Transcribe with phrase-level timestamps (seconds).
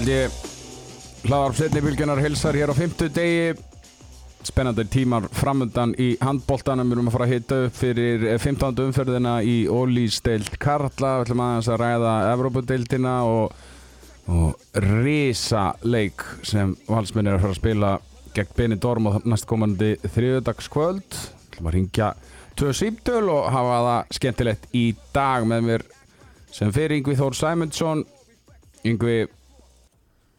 [0.00, 0.36] Held ég
[1.28, 3.50] hlaðarp setni bylgjunar hilsar hér á fymtu degi.
[4.48, 8.78] Spennandi tímar framöndan í handbóltanum Við erum að fara að hita upp fyrir 15.
[8.86, 11.10] umferðina í Ólísdeild Karla.
[11.18, 13.52] Við ætlum aðeins að ræða Evrópudeildina og,
[14.32, 17.90] og risa leik sem valsminn er að fara að spila
[18.38, 22.08] gegn Benidorm og næstkomandi þriðudagskvöld Við ætlum að ringja
[22.56, 25.84] tvö síptöl og hafa það skemmtilegt í dag með mér
[26.56, 28.06] sem fyrir Yngvi Þór Sæmundsson.
[28.88, 29.18] Yngvi,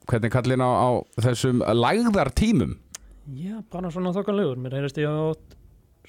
[0.09, 0.89] hvernig kallin á, á
[1.21, 2.77] þessum lægðar tímum?
[3.37, 4.59] Já, bara svona þokkanlegur.
[4.59, 5.35] Mér heyrist ég á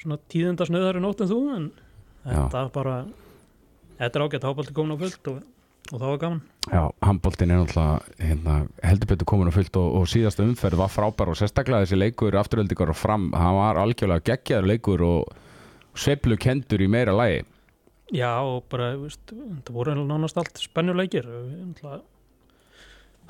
[0.00, 1.66] svona tíðenda snöðari nótt en þú, en
[2.24, 2.96] þetta bara,
[4.00, 5.42] þetta er ágætt hábaldi komin á fullt og,
[5.92, 6.42] og það var gaman.
[6.72, 10.92] Já, handbóltin er náttúrulega hérna, heldur betur komin á fullt og, og síðasta umferð var
[10.92, 15.34] frábær og sérstaklega þessi leikur afturöldingar og fram, það var algjörlega geggjaður leikur og
[15.98, 17.44] sveiflu kendur í meira lægi.
[18.12, 21.28] Já, og bara, veist, það voru nánast allt spennuleikir.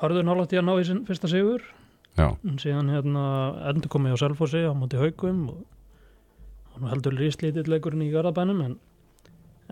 [0.03, 1.61] Harður nálátt ég að ná í sin fyrsta sigur.
[2.19, 3.21] Já, en síðan hérna
[3.71, 5.61] endur komið á Selfossi á móti haugum og,
[6.73, 8.75] og nú heldur líslítið leikurinn í Garðabænum en,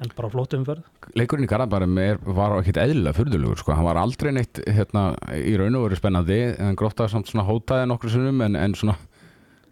[0.02, 0.88] en bara flott umferð.
[1.20, 3.76] Leikurinn í Garðabærum er, var ekkit eðlilega furðulegur sko.
[3.76, 7.92] hann var aldrei neitt hérna, í raun og veru spennandi en grótaði samt svona hótaði
[7.92, 8.98] nokkru sinnum en, en svona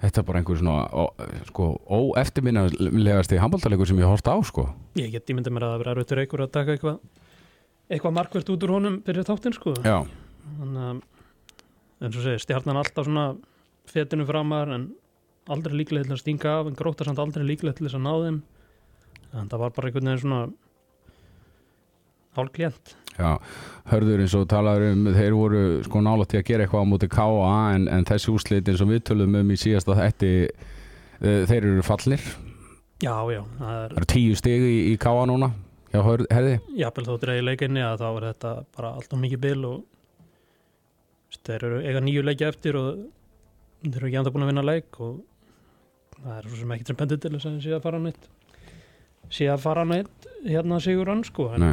[0.03, 1.07] þetta er bara einhver svona ó,
[1.49, 4.67] sko, óeftirminnilegasti handbóltalegur sem ég hórst á sko.
[4.99, 7.01] Ég get ímyndið mér að það verður auðvitað einhver að taka eitthvað
[7.89, 9.73] eitthvað markvert út úr honum fyrir þáttinn sko.
[9.81, 10.03] Já,
[10.59, 11.01] þannig að
[11.99, 13.27] eins og segir stjarnan alltaf svona
[13.89, 14.89] fetinu framar en
[15.49, 18.13] aldrei líklega til að stinga af en gróta samt aldrei líklega til þess að ná
[18.23, 18.41] þeim
[19.39, 20.41] en það var bara einhvern veginn svona
[22.37, 23.31] hálfklient já,
[23.91, 27.09] hörður eins og talaður um þeir voru sko nála til að gera eitthvað á móti
[27.11, 27.55] K.A.
[27.75, 31.85] en, en þessi úslit eins og við tölum um í síðasta þætti eh, þeir eru
[31.85, 32.23] fallnir
[32.99, 35.25] Já, já, það er eru tíu stig í, í K.A.
[35.29, 35.53] núna
[35.89, 39.61] Já, herði jafnvel þó dreigi leikinni að þá er þetta bara allt og mikið bil
[39.65, 39.79] og
[41.37, 43.03] þeir eru eiga nýju leiki eftir og
[43.83, 45.19] þeir eru ekki enda búin að vinna leik og
[46.19, 48.25] það er svo sem ekki sem pendið til þess að að fara neitt
[49.29, 51.65] sé að fara neitt hérna sigur hann sko en,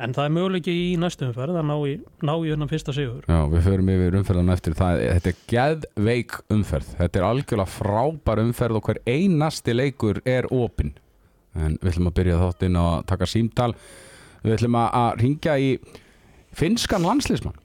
[0.00, 1.94] en það er möguleiki í næstu umferð að ná í,
[2.24, 3.24] ná í hennan fyrsta sigur.
[3.28, 4.76] Já, við förum yfir umferðan eftir.
[4.78, 6.92] Það, þetta er geðveik umferð.
[7.00, 10.94] Þetta er algjörlega frábær umferð og hver einasti leikur er opinn.
[11.56, 13.72] En við ætlum að byrja þáttinn að taka símtal
[14.44, 15.72] við ætlum að, ringja í
[16.56, 17.58] finskan landslismann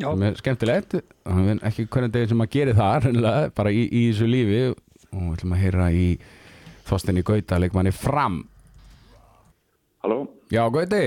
[0.00, 0.94] sem er skemmtilegt.
[1.00, 4.62] Er ekki hvernig deginn sem að gera það reynilega, bara í, í þessu lífi.
[5.12, 6.06] Og við ætlum að heyra í
[6.88, 8.40] Þorstinni Gauta leikmanni fram.
[10.02, 10.22] Halló?
[10.52, 11.02] Já Gauti,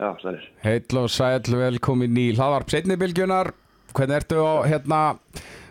[0.00, 0.44] Já, sælir.
[0.64, 3.50] heill og sæll velkomin í hlaðvarp setnibilgjunar
[3.92, 5.00] hvernig ertu á hérna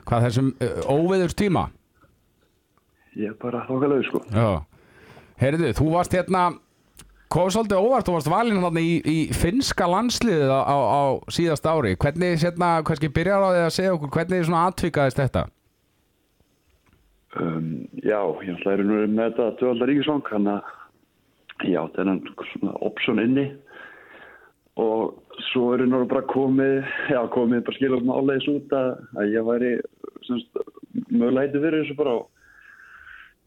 [0.06, 1.64] hvað þessum uh, óveðurs tíma
[3.18, 4.22] Ég er bara þokkalauð, sko.
[4.30, 4.62] Já,
[5.42, 6.44] heyrðu, þú varst hérna
[7.30, 11.02] kom svolítið óvart, þú varst valinn þarna í, í finska landsliðið á, á, á
[11.34, 15.46] síðast ári, hvernig hérna, kannski byrjar á því að segja okkur, hvernig svona atvikaðist þetta?
[17.38, 20.76] Um, já, ég ætla að nú með þetta döðaldar ríkisvang, hann að
[21.70, 22.22] já, þennan
[22.54, 23.46] svona option inni
[24.80, 25.20] og
[25.52, 26.82] svo eru nú bara komið,
[27.14, 29.72] já, komið bara skilur máleiðis út að, að ég væri
[31.10, 32.30] mögulega heiti fyrir þessu bara og,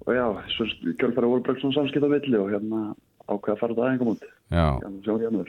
[0.06, 0.26] og já,
[0.56, 0.68] svo
[1.00, 2.82] kjölfæri voru bara svona samskipt á milli og hérna
[3.28, 4.28] ákveða að fara út.
[4.52, 5.46] Hérna, sjá hérna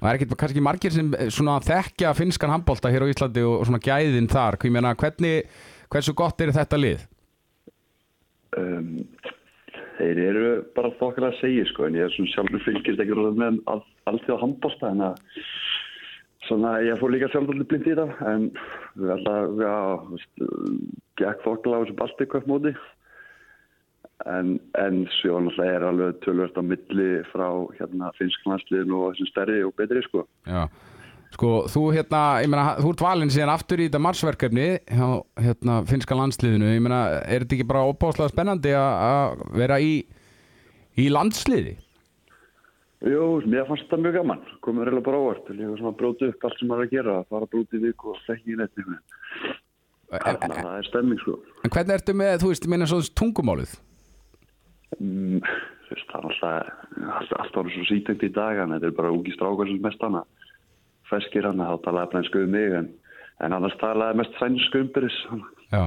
[0.00, 1.28] það er ekkert kannski margir sem eh,
[1.66, 5.50] þekkja finskan handbólta hér á Íslandi og, svona gæðin þar, meina, hvernig,
[5.92, 7.02] hversu gott er þetta lið?
[8.58, 8.94] um,
[9.98, 13.42] þeir eru bara þokkilega að segja sko en ég er svona sjálfur fylgist ekki róðað
[13.42, 15.20] með all, allt því að handbósta en að
[16.48, 18.46] svona ég fór líka sjálfur blind í það en
[18.96, 19.74] við alltaf já,
[20.14, 20.32] veist,
[21.20, 22.74] gekk þokkilega á þessu balti hvað móti
[24.26, 25.02] en, en
[25.46, 27.48] náttúrulega er alveg tölvört á milli frá
[27.78, 30.24] hérna finsklandsliðin og þessum stærri og betri sko.
[30.46, 30.66] Já,
[31.36, 35.08] sko, þú hérna, ég meina, þú ert valinn síðan aftur í þetta marsverkefni hjá
[35.46, 40.04] hérna finska landsliðinu, ég meina, er þetta ekki bara opáslega spennandi að- vera í,
[40.98, 41.76] í landsliði?
[43.00, 44.40] Jú, mér fannst þetta mjög gaman.
[44.60, 47.14] Komið reyna bara ávart var svona að bróti upp allt sem maður er að gera.
[47.30, 48.58] Fara bróti vik og þekki í
[50.10, 51.36] En, Þannig að það er stemming sko.
[51.64, 53.72] en hvernig ertu með, þú veist, ég meina svo tungumálið?
[54.98, 55.38] Mm,
[55.86, 59.12] þú veist, það er alltaf alltaf, orðið svo sítengt í dag en þetta er bara
[59.14, 60.24] úgi strákar sem mest hana
[61.10, 62.88] feskir hana, þá talaði blænsku um mig en,
[63.44, 65.18] en annars talaði mest sænsku umbyris
[65.70, 65.84] Já.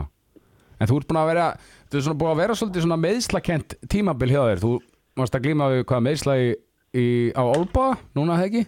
[0.79, 1.47] En þú ert búin að vera,
[1.91, 4.71] þú ert búin að vera svolítið svona meðslakent tímabil hjá þér, þú
[5.19, 6.47] varst að glíma við hvað meðsla í,
[6.95, 7.05] í,
[7.35, 8.63] á Olba, núna ekki?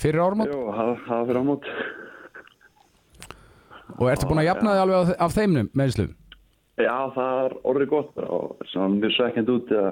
[0.00, 0.50] Fyrir árumót?
[0.50, 1.68] Jú, það það fyrir ámót
[3.98, 6.12] Og ertu búin að jafna þig alveg af þeimnum meðslum?
[6.80, 9.90] Já, það er orðið gott og svona mjög svekkend út að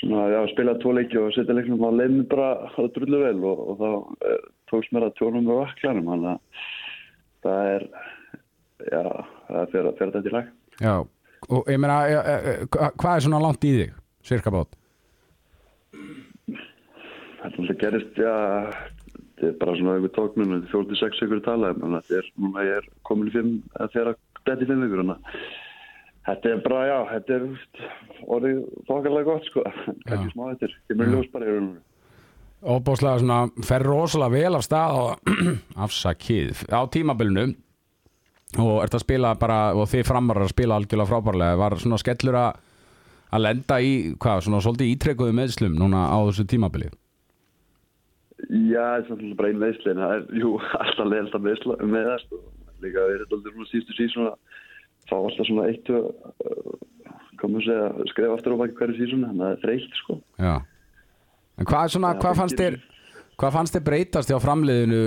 [0.00, 3.60] svona, já, spila tvo leiki og setja leiknum á leiðin bara það drullu vel og,
[3.70, 3.90] og þá,
[4.32, 4.40] eh,
[4.72, 6.38] tókst mér að tjónum með vaklanum þannig að
[7.46, 7.84] það er
[8.88, 9.02] já,
[9.52, 10.50] það fer, fer þetta í lag
[10.82, 10.94] Já,
[11.52, 13.92] og ég meina e, e, e, hva- hvað er svona langt í þig,
[14.26, 14.74] cirka bát?
[16.52, 18.34] Þetta er alltaf gerist, já,
[19.18, 22.18] þetta er bara svona einhver tóknum, þetta er fjór til sex ykkur tala, en þetta
[22.20, 24.14] er, núna ég er komin í fimm, eða þeirra
[24.46, 25.70] þetta í fimm ykkur, þannig að
[26.28, 27.46] þetta er bara, já, þetta er
[28.36, 28.60] orðið
[28.90, 29.64] þokkarlega gott, sko,
[30.08, 31.82] kannski smá þetta er, ég mér ljós bara í rauninu.
[32.62, 35.32] Óbáslega svona, fer rosalega vel af stað og
[35.86, 36.66] afsakið.
[36.70, 37.48] Á tímabilinu
[38.62, 42.38] og ert að spila bara, og þið framar að spila algjörlega frábærlega, var svona skellur
[42.38, 42.60] að
[43.32, 46.90] að lenda í, hvað, svona svolítið ítrekuðu meðslum núna á þessu tímabili?
[48.42, 50.50] Já, það er svolítið bara einn veisli, en það er, jú,
[50.82, 52.42] alltaf leiðast að veisla með það,
[52.84, 54.58] líka við erum alltaf svona sístu sísón að
[55.12, 55.92] fá alltaf svona eitt
[57.42, 60.18] komum að segja, skrifa aftur á baki hverju sísón, þannig að það er þreytt, sko.
[60.40, 60.54] Já.
[61.60, 62.80] En hvað svona, hvað fannst þér
[63.42, 64.98] hvað fannst þér breytast hjá framliðinu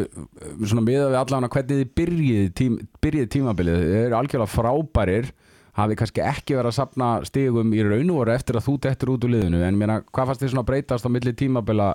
[0.66, 3.84] svona miða við allan að hvernig þið byrjið, tím, byrjið tímabilið?
[3.84, 5.30] Þið eru algjörlega frábærir
[5.76, 9.14] hafi kannski ekki verið að sapna stigum í raun og veru eftir að þú dettur
[9.14, 9.62] út úr liðinu.
[9.68, 11.90] En mér hvað fannst þér svona breytast á milli tímabila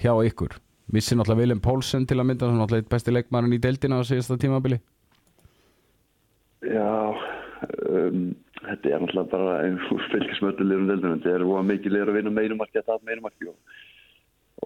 [0.00, 0.56] hjá ykkur?
[0.90, 4.80] Missi náttúrulega Willem Poulsen til að mynda náttúrulega besti leikmarin í deildina á síðasta tímabili.
[6.60, 6.90] Já,
[7.66, 8.24] um,
[8.60, 11.20] þetta er náttúrulega bara einhver fylgismöldu liðum deildunum.
[11.20, 13.56] Þetta er óa mikið liður að vinna meinumarki að tapa meinumarki og,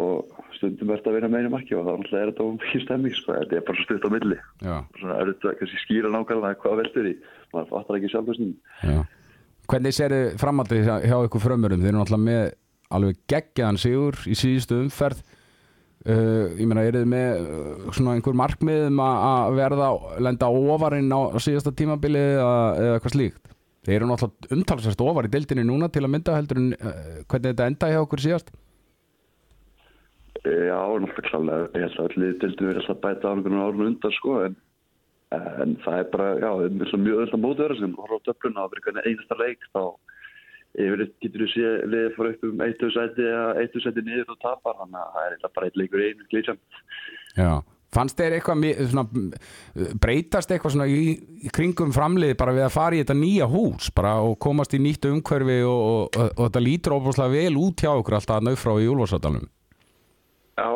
[0.05, 3.37] og stundum verður að vinna meinumarki og þá náttúrulega er þetta óa mikið stemming, sko.
[3.41, 4.41] Þetta er bara stutt á milli.
[4.63, 7.15] Svona er þetta kannski skýra nákvæmlega hvað veldur í.
[7.55, 9.07] Maður fattar ekki sjálf þessum.
[9.65, 12.45] Hvernig sér þið framhaldið hjá, ykkur frömmurum þeir eru náttúrulega með
[12.95, 15.23] alveg geggjaðan sigur í síðustu umferð
[16.11, 19.89] uh, ég meina, eru þið með uh, svona einhver markmiðum að verða
[20.27, 22.59] lenda ofarinn á, á síðasta tímabili eða,
[22.97, 23.55] eitthvað slíkt
[23.85, 26.93] þeir eru náttúrulega umtalsvært ofar í deildinni núna til að mynda heldur en uh,
[27.29, 28.55] hvernig þetta enda hjá okkur síðast
[30.45, 31.69] Já, náttúrulega klálega.
[31.73, 34.35] Ég held að allir deildum verið alltaf bæta á einhvern árun undan, sko.
[34.45, 34.57] En,
[35.33, 38.67] en það er bara, já, er mjög öll að móta vera sem horfa á döfluna
[38.75, 39.81] hvernig einasta leik þá
[40.75, 44.41] yfir getur þú sé liðið fór upp um eittu sæti eða eittu sæti niður og
[44.43, 46.61] tapar þannig að það er bara eitt leikur einu glísam.
[47.39, 47.53] Já
[47.95, 49.05] Fannst þeir eitthvað svona,
[50.03, 51.13] breytast eitthvað svona í,
[51.47, 54.81] í kringum framliði bara við að fara í þetta nýja hús bara og komast í
[54.83, 58.49] nýtt umhverfi og, og, og, og þetta lítur óbúslega vel út hjá okkur alltaf að
[58.49, 59.47] naufrá í Úlfarsadalum
[60.55, 60.71] Já,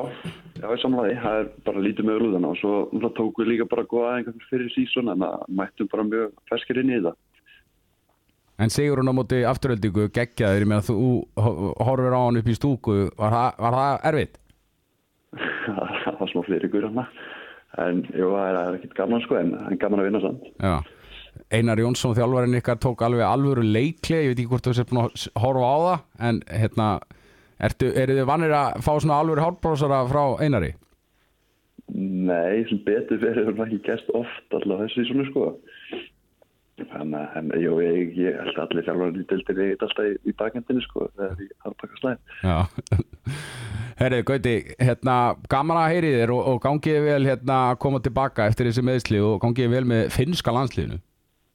[0.59, 1.19] já, ég samlaði.
[1.23, 4.73] Það er bara lítið með rúðana og svo tókum við líka bara góða einhvern fyrir
[4.75, 7.13] sísón en að mættum bara mjög ferskir inn í þetta.
[8.59, 10.95] En sigur hún á móti afturöldingu geggjaður, ég meina þú
[11.39, 14.39] ho- horfir á hann upp í stúku, var það, var það erfitt?
[16.05, 17.05] það var smá fleiri ykkur hana.
[17.79, 20.49] En jú, það er, er ekkert gaman sko en, en gaman að vinna samt.
[20.59, 20.79] Já.
[21.55, 25.05] Einar Jónsson, þjálfarinn ykkar, tók alveg alvöru leikli, ég veit ekki hvort þú sér búin
[25.05, 26.89] að horfa á það, en hérna,
[27.69, 30.73] ertu, eru þið vannir að fá svona alvöru hálfbrósara frá Einari?
[31.95, 35.45] Nei, sem betur hefur það ekki gæst oft alltaf þessu svona sko.
[36.79, 40.13] Þannig að, en, jú, ég, ég held að allir þjálfarinn í dildinni eitt alltaf í,
[40.31, 42.19] í bakendinni sko, þegar ég har pakað slæð.
[42.47, 42.59] Já.
[43.99, 45.17] Herrið, Gauti, hérna,
[45.51, 49.23] gaman að heyri þér og, og gangið vel hérna að koma tilbaka eftir þessi meðsli
[49.27, 51.01] og gangið vel með finnska landsliðinu.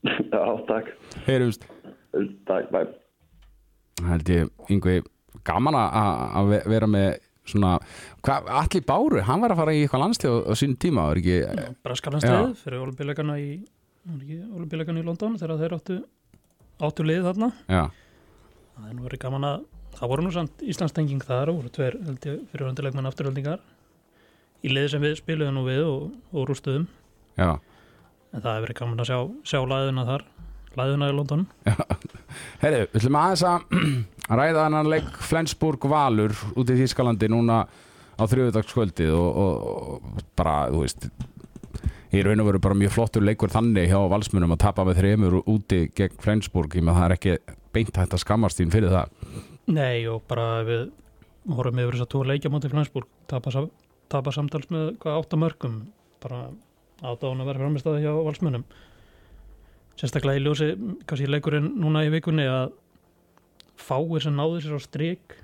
[0.34, 0.90] Já, takk.
[1.30, 1.64] Heyrumst.
[2.50, 2.82] Takk, bæ.
[4.10, 4.98] held ég, yngvi,
[5.48, 7.08] gaman að- að að ve- vera með
[7.48, 7.78] svona,
[8.26, 11.20] hvað, allir báru hann var að fara í eitthvað landslið á, á sínum tíma var
[11.22, 11.38] ekki,
[11.88, 13.48] Braskalandsliðið fyrir olimpíuleikana í
[14.12, 16.00] olimpíuleikana í London þegar þeir áttu
[16.84, 17.50] áttu lið þarna.
[17.70, 17.84] Já,
[18.76, 22.00] það er nú verið gaman að það voru nú samt Íslandstenging þar og voru tveir
[22.08, 23.62] held ég fyrir vandilegmenn afturöldingar
[24.64, 26.88] í liði sem við spiluðum nú við og, og rústuðum.
[27.38, 27.60] Já.
[28.34, 29.20] En það hefur verið gaman að sjá,
[29.52, 30.26] sjá læðuna þar
[30.80, 31.44] læðuna í London.
[32.64, 33.66] Herri, við ætlum aðeins að
[34.40, 37.64] ræða hann leik Flensburg Valur út í Þískalandi núna
[38.14, 39.54] á þriðudagskvöldið og, og,
[39.94, 41.08] og bara, þú veist
[42.14, 45.40] í raun og veru bara mjög flottur leikur þannig hjá valsmunum að tapa með þreymur
[45.50, 47.34] úti gegn Flensburg, ég með það er ekki
[47.74, 49.16] beint hægt að skammast þín fyrir það.
[49.74, 50.84] Nei og bara við
[51.50, 53.10] horfum yfir þess að tvo leikja móti Flensburg.
[53.32, 53.66] Tapa,
[54.14, 55.80] tapa samtals með hvað átta mörgum.
[56.24, 56.44] Bara
[57.02, 58.66] átáðan að vera framistæði hjá valsmönnum.
[59.98, 60.70] Sérstaklega í ljósi
[61.10, 62.76] kannski leikurinn núna í vikunni að
[63.80, 65.40] fáir sem náður sér á strik.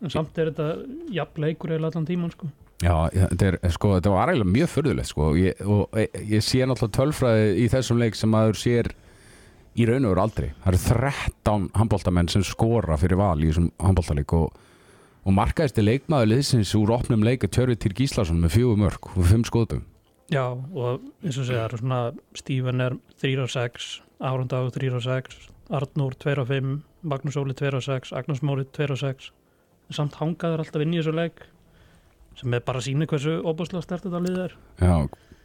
[0.00, 2.48] En samt er þetta jafn leikur eða allan tíman sko
[2.78, 5.32] Já, þetta, er, sko, þetta var eiginlega mjög förðulegt sko.
[5.34, 8.92] ég, og ég, ég sé náttúrulega tölfræði í þessum leik sem maður sér
[9.78, 10.48] í raun og veru aldrei.
[10.62, 14.54] Það eru 13 handbóltamenn sem skora fyrir val í þessum handbóltaleik og,
[15.26, 19.26] og markaðist er leikmaður liðsins úr opnum leika Tjörvi Týr Gíslason með fjögur mörg og
[19.26, 19.82] fimm skoðum
[20.28, 22.00] Já og eins og segja svona
[22.36, 23.90] Stífen er 3 og 6
[24.22, 25.38] Árundag 3 og 6
[25.78, 26.74] Arnúr 2 og 5
[27.08, 29.30] Magnús Óli 2 og 6 Agnars Móri 2 og 6
[29.88, 31.46] en samt hangaður alltaf inn í þessu leik
[32.38, 34.56] sem er bara að sína hversu óbúslega stert þetta lið er.
[34.80, 34.94] Já,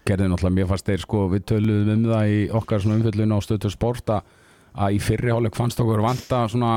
[0.07, 3.39] gerði náttúrulega, mér fannst þeir sko, við töluðum um það í okkar svona umfjöllun á
[3.45, 4.33] stöðtur sport að,
[4.73, 6.73] að í fyrri hálfleik fannst okkur vanta svona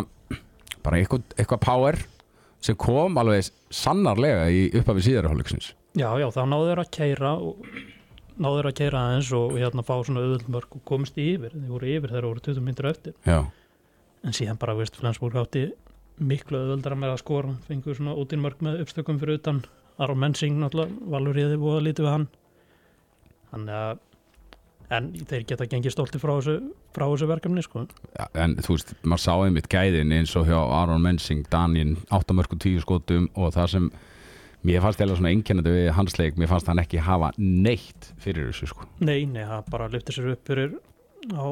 [0.86, 2.00] bara eitthvað, eitthvað power
[2.64, 5.74] sem kom alveg sannarlega í upphafi síðari hálfleiksins.
[5.96, 7.68] Já, já, þá náðu þeir að keira og
[8.36, 11.92] náðu þeir að keira aðeins og hérna fá svona auðvöldmörk og komist yfir, þeir voru
[11.92, 13.38] yfir þeir voru 20 minnir eftir, Já,
[14.26, 15.70] en síðan bara, veist, Flensburg átti
[16.16, 19.62] miklu auðvöldara með að skora fengur svona ódýrmörk með uppstökum fyrir utan
[20.02, 22.26] Aron Mensing náttúrulega, Valur Ríði búið að lítið við hann
[23.52, 24.02] þannig að
[24.96, 26.56] en þeir geta gengið stolti frá þessu,
[26.94, 27.86] frá þessu verkefni sko.
[28.14, 32.36] Ja, en þú veist, maður sá einmitt gæðin eins og hjá Aron Mensing, Danin 8
[32.38, 33.88] mörg og 10 skotum og það sem
[34.66, 38.50] mér fannst eða svona einkennandi við hans leik, mér fannst hann ekki hafa neitt fyrir
[38.50, 38.86] þessu sko.
[39.00, 40.76] Nei, nei, það bara lyfti sér upp fyrir
[41.34, 41.46] á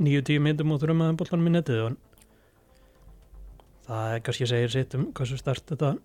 [0.00, 1.82] 9-10 myndum og þurfum að bollanum í netið
[3.90, 5.96] það er kannski segir sitt um hversu stert þetta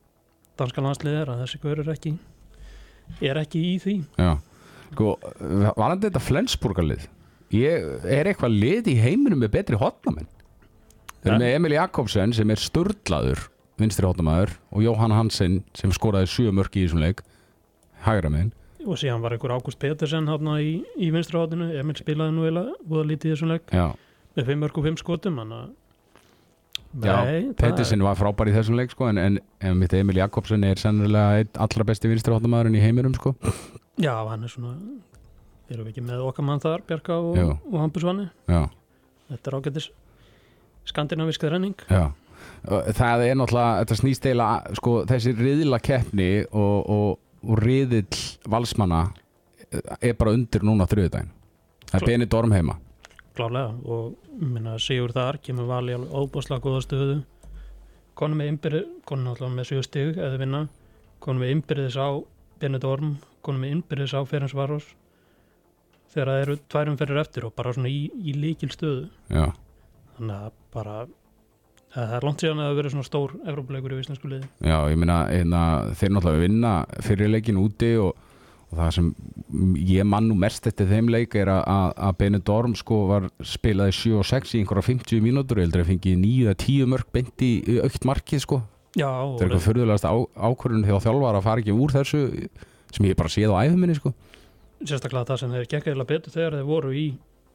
[0.60, 2.14] danska landslið er að þessi er ekki
[3.22, 3.96] er ekki í því.
[4.20, 4.32] Já,
[4.92, 5.16] sko,
[5.78, 7.08] var hann þetta Flensburgarlið?
[7.56, 10.28] Ég, er eitthvað lið í heiminum með betri hotnamenn?
[11.22, 13.48] Þeir eru með Emil Jakobsen sem er sturlaður
[13.82, 17.24] vinstri hotnamaður og Jóhann Hansen sem skoraði sjö mörki í þessum leik
[18.06, 18.54] hægra megin.
[18.86, 22.68] Og síðan var einhver Ágúst Petersen hátna í, í vinstri hátinu, Emil spilaði nú eða
[23.10, 23.74] lítið í þessum leik.
[23.74, 23.88] Já,
[24.38, 25.74] með 5 mörg og 5 skotum þannig að
[26.96, 30.64] Nei, það Pettersen var frábær í þessum leik sko, en, en, en mitt Emil Jakobsen
[30.64, 33.34] er sennilega allra besti vinstri hotnamaðurinn í heiminum sko.
[34.00, 34.78] Já, hann er svona
[35.72, 37.40] erum við ekki með okkar mann þar, Bjarka og,
[37.72, 39.90] og Hampusvanni þetta er ágættis
[40.86, 42.12] skandinavíska renning já.
[42.70, 48.20] Og Það er náttúrulega, þetta snýst eiginlega sko, þessi riðla keppni og, og, og riðill
[48.52, 49.08] valsmanna
[50.00, 51.32] er bara undir núna þriðudaginn
[51.86, 52.10] Það er Klart.
[52.12, 52.78] Benid Orm heima
[53.38, 57.18] klálega og minna, sigur þar kemur vali alveg óbúslega góða stöðu.
[58.16, 60.62] Konum með innbyrði konum náttúrulega með 7 stig eða vinna.
[61.24, 62.10] Konum með innbyrðis á
[62.62, 64.88] Benidorm konum með innbyrðis á Ferens Varos.
[66.14, 69.50] Þegar það eru tværum fyrir eftir og bara svona í, í líkil stöðu Já,
[70.16, 70.94] þannig að bara
[71.96, 74.48] það er langt síðan að það hafi verið svona stór Evrópuleikur í íslensku liði.
[74.64, 75.64] Já ég meina hérna,
[75.96, 76.72] þeir náttúrulega vinna
[77.04, 78.25] fyrir leikin úti og
[78.78, 79.10] það sem
[79.80, 83.28] ég mann nú mest eftir þeim leik er að, að, að Benid Orm sko var
[83.46, 85.62] spilaði 7 og 6 í einhverja 50 mínútur.
[85.62, 87.52] Ég heldur að fengi 9-10 mörg beint í
[87.84, 88.62] aukt markið sko.
[88.96, 90.14] Já, Það er eitthvað fyrðulegast á,
[90.50, 92.22] ákvörðun þegar þjálfar að fara ekki úr þessu
[92.96, 94.14] sem ég bara séð á æfuminni sko.
[94.86, 97.08] sérstaklega það sem þeir gekk eða betur þegar þeir voru í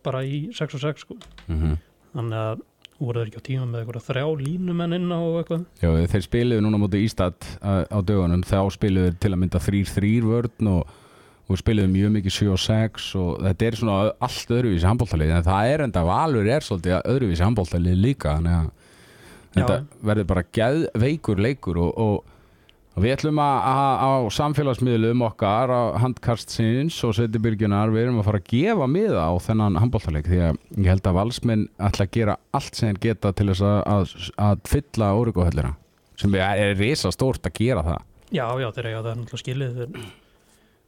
[0.05, 1.17] bara í 6 og 6 sko.
[1.49, 1.79] mm
[2.11, 2.63] þannig að
[3.01, 5.63] voru þeir ekki á tíma með eitthvað þrjá línumenn inn á eitthvað.
[5.81, 9.63] Já, þeir spiluðu núna mútið Ístad á, á dögunum, þá spiluðu þeir til að mynda
[9.65, 10.97] 3-3 vörn og,
[11.51, 15.47] og spiluðu mjög mikið 7 og 6 og þetta er svona allt öðruvísi handbóltalið en
[15.49, 18.69] það er enda valur er svolítið öðruvísi handbóltalið líka þannig að
[19.57, 22.37] þetta verður bara geðveikur leikur og, og,
[22.95, 23.67] og við ætlum að,
[23.99, 29.35] á samfélagsmiðlum okkar á handkastsins og setjubyrgjunar við erum að fara að gefa miða á
[29.43, 33.35] þennan handbóltaleik því að ég held að valsmenn ætla að gera allt sem þeir geta
[33.35, 34.17] til þess að, að,
[34.47, 35.75] að fylla órygguhöllina
[36.21, 38.03] sem er, er risa stórt að gera það.
[38.31, 40.11] Já, já, þeir eiga það er náttúrulega skilið þeir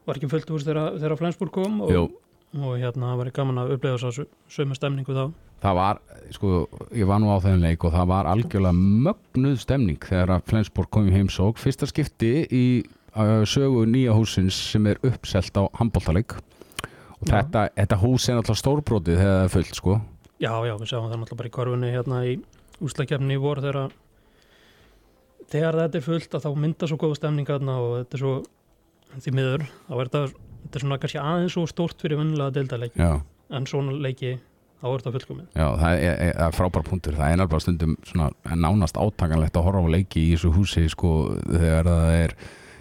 [0.06, 2.14] var ekki fullt úr þegar, Flensburg kom og,
[2.58, 5.24] og hérna var gaman að upplega þess að sömu stemningu þá.
[5.62, 6.00] Það var,
[6.34, 6.52] sko,
[6.98, 8.74] ég var nú á þeim leik og það var algjörlega
[9.06, 12.64] mögnuð stemning þegar að Flensborg kom í heimsók fyrsta skipti í
[13.14, 18.62] uh, sögu nýja húsins sem er uppselt á handbóltaleik og þetta, þetta hús er náttúrulega
[18.64, 20.00] stórbrótið þegar það er fullt, sko.
[20.42, 22.34] Já, já, við sjáum það náttúrulega bara í korfunni hérna í
[22.82, 23.94] úslakefni í vor þegar
[25.52, 28.34] þegar þetta er fullt að þá mynda svo góða stemning þarna og þetta er svo
[29.20, 30.22] því miður, þá er þetta,
[30.62, 33.12] þetta er svona kannski aðeins svo stórt fyrir vennilega deildaleik Já,
[33.52, 34.32] en svona leiki,
[34.80, 35.46] þá er þetta fullkomið.
[35.58, 37.18] Já það er, er, frábær punktur.
[37.18, 41.12] Það er náttúrulega stundum svona nánast átakanlegt að horfa á leiki í þessu húsi, sko
[41.50, 42.36] þegar það er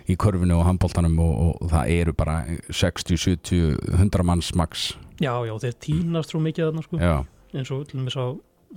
[0.09, 4.91] í körfinu og handbóltanum og, og það eru bara 60, 70, 100 manns max.
[5.21, 7.01] Já, já, þeir tínast svo mikið þarna sko.
[7.01, 7.17] Já,
[7.53, 8.25] eins og til dæmis á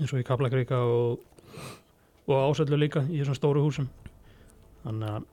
[0.00, 1.23] eins og í Kaplakríka og,
[2.28, 3.88] og ásöldu líka í þessum stóru húsum.
[4.84, 5.30] Þannig að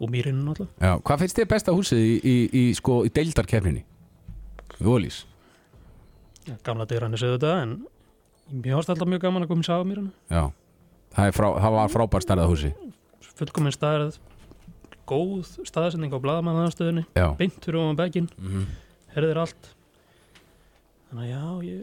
[0.00, 0.72] og mýrinu náttúrulega.
[0.80, 3.84] Já, hvað finnst þér besta húsið í, í, í, sko, í deildarkefninni?
[4.80, 5.26] Ólís
[6.48, 7.76] ja, gamla segðu þetta en
[8.64, 10.48] varst alltaf mjög gaman að koma í Safamýrinu Já,
[11.12, 12.72] það, frá, það var frábær stærða húsi
[13.36, 14.18] fullkominn staðarð
[15.10, 17.32] góð staðsending á blaðmannaðastöðunni Já.
[17.38, 18.66] beint fyrir ofan bekkin, mm -hmm.
[19.14, 19.72] herðir allt.
[21.10, 21.80] Þannig að já ég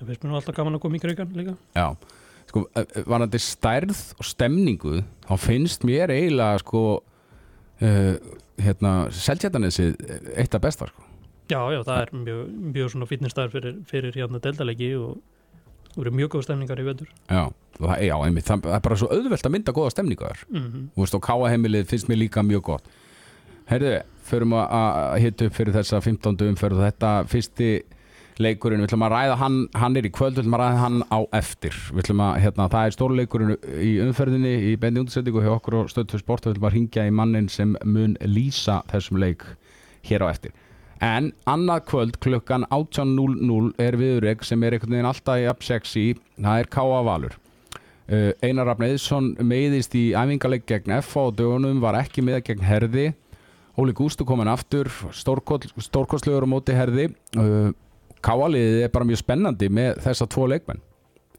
[0.00, 1.56] ég finnst mér nú alltaf gaman að koma í krigan líka.
[1.74, 1.96] Já,
[2.54, 2.62] sko,
[3.10, 8.14] varandi stærð og stemningu þá finnst mér eiginlega sko uh,
[8.62, 9.96] hérna, seltjætanesið
[10.38, 11.02] eitt af besta sko.
[11.50, 12.42] já já það er mjög,
[12.74, 15.16] mjög svona fítnistæður fyrir, fyrir hérna deildalegi og
[15.90, 17.42] það voru mjög góð stemningar í vetur Já,
[17.78, 21.02] það, já einmitt, það, er bara svo auðvelt að mynda góða stemningu þar mm Þú
[21.04, 22.88] veist, og káaheimilið finnst mér líka mjög gott
[23.68, 23.92] Herðu,
[24.28, 26.48] förum að- að hitta upp fyrir þessa 15.
[26.50, 27.68] umferð og þetta fyrsti
[28.42, 30.98] leikurinn, við ætlum að ræða hann hann er í kvöld, við ætlum að ræða hann
[31.10, 31.76] á eftir.
[31.92, 35.92] Við ætlum að, hérna, það er stórleikurinn í umferðinni í bendi undirsettingu hjá okkur og
[35.92, 39.46] stöðtu sport, við ætlum að ringja í mannin sem mun lýsa þessum leik
[40.08, 40.54] hér á eftir.
[41.04, 46.12] En annað kvöld klukkan 18.00 er viðurreg sem er einhvern veginn alltaf í up sexy,
[46.38, 47.00] það er K.A.
[47.04, 47.34] Valur.
[48.04, 52.66] Uh, Einar Rafn Eðsson meiðist í æfingaleg gegn F á dögunum var ekki með gegn
[52.68, 53.06] Herði.
[53.80, 57.08] Óli Gústu komin aftur stórkostlegur á móti Herði.
[57.34, 57.72] Uh,
[58.24, 60.82] Káaliðið er bara mjög spennandi með þessa tvo leikmenn.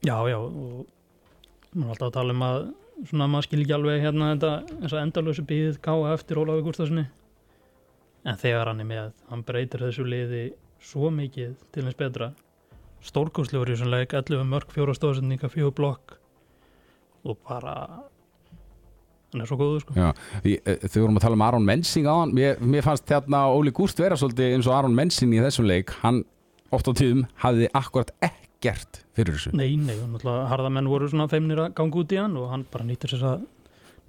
[0.06, 0.86] Já, já, og
[1.74, 2.58] maður er alltaf að tala um að
[3.10, 7.06] svona maður skil ekki alveg hérna þetta eins og endalösu býðið káa eftir Ólafi Gústafssoni
[8.26, 10.42] en þegar hann er með, hann breytir þessu liði
[10.82, 12.32] svo mikið til eins betra.
[13.06, 16.16] Stórkostlegur í þessum leik 11 mörg, fjóra stóðsendinga, fjóra blokk.
[17.26, 17.74] Og bara
[19.32, 19.96] hann er svo góður sko.
[19.98, 20.08] Já,
[20.42, 23.72] eh, Þau vorum að tala um Aron Mensing á hann mér, mér fannst hérna Óli
[23.74, 25.90] Gúst vera svolítið eins og Aron Mensing í þessum leik.
[26.02, 26.24] Hann
[26.74, 29.52] oft á tíðum hafði akkurat ekkert fyrir þessu.
[29.56, 32.64] Nei, nei, og náttúrulega harðamenn voru svona feimnir að ganga út í hann og hann
[32.72, 33.44] bara nýttir sér það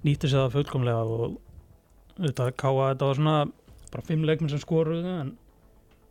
[0.06, 1.36] nýttir sér það fullkomlega og
[2.18, 3.36] auðvitað káa þetta var svona
[3.92, 5.34] bara fimm leikmenn sem skoruðu en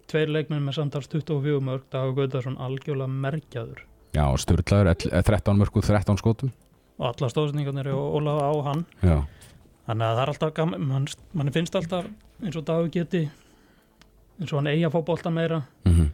[0.08, 3.82] tveir leikmenn með samtals 24 mörg Dagur Gautarsson algjörlega merkjaður.
[4.16, 6.54] Já, Sturlaður, ell- 13 mörgur, 13 skotum.
[6.98, 8.86] Og alla stóðsningarnir og Ólafa á hann.
[9.04, 9.18] Já,
[9.86, 12.08] þannig að það er alltaf gaman mann, mann finnst alltaf
[12.42, 13.26] eins og Dagur geti
[14.40, 15.60] eins og hann eigi að fá bolta meira.
[15.86, 16.08] Mm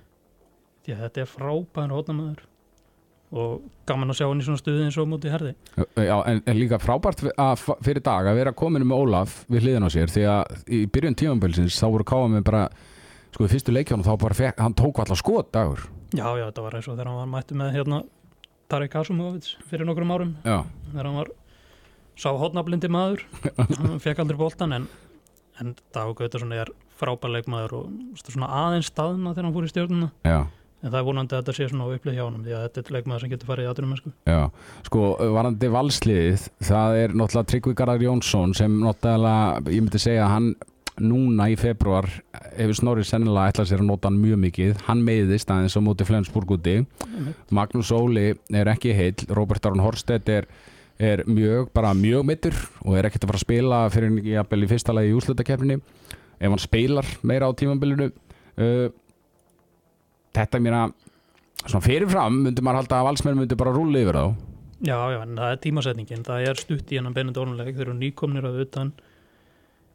[0.83, 2.41] því að þetta er frábæður hótnamaður
[3.33, 5.53] og gaman að sjá hann í svona stuði eins og múti herði.
[5.97, 9.87] Já, en, en líka frábært að, fyrir dag að vera kominu með Ólaf við hliðin
[9.87, 12.63] á sér því að í byrjun tímanbölsins þá voru káa með bara
[13.33, 15.87] sko í fyrstu leikjónu þá bara fekk, hann tók allar skot dagur.
[16.13, 18.03] Já, já, þetta var eins og þegar hann var mættu með hérna
[18.69, 20.35] Tarek Kasumovits fyrir nokkrum árum.
[20.45, 20.59] Já,
[20.91, 21.33] þegar hann var
[22.13, 23.23] sá hotnablindi maður.
[23.79, 24.83] Hann fekk aldrei boltan en,
[25.57, 30.11] en Dagur Gautarsson er frábær leikmaður og svona aðeins staðna þegar hann fór í stjórnuna
[30.83, 32.81] en það er vonandi að þetta sé svona á upplið hjá honum því að þetta
[32.83, 34.11] er leikmaður sem getur farið í aðdurum sko.
[34.27, 34.41] Já,
[34.89, 40.53] sko, varandi valsliðið það er náttúrulega Tryggvi Garðar Jónsson sem náttúrulega, ég myndi segja hann
[41.01, 42.05] núna í februar
[42.53, 44.73] hefur Snorri sennilega ætlað sér að nota hann mjög mikið.
[44.85, 46.75] Hann meiðist aðeins á móti Flensburg úti.
[47.49, 50.45] Magnús Óli er ekki heill Robert Aron Horstedt er,
[51.01, 54.93] er mjög, bara mjög mittur og er ekkert að fara að spila fyrir í fyrsta
[54.93, 55.79] lagi í úrslutakefninni
[56.43, 58.91] ef hann spilar meira á tímambilinu uh,
[60.33, 60.93] þetta er mér að
[61.63, 64.25] svona fyrirfram myndi maður halda að valsmenn myndi bara rúli yfir þá.
[64.83, 66.25] Já, já, en það er tímasetningin.
[66.27, 68.91] Það er stutt í hennan Benedikt Ornuleik þeir eru nýkomnir að utan.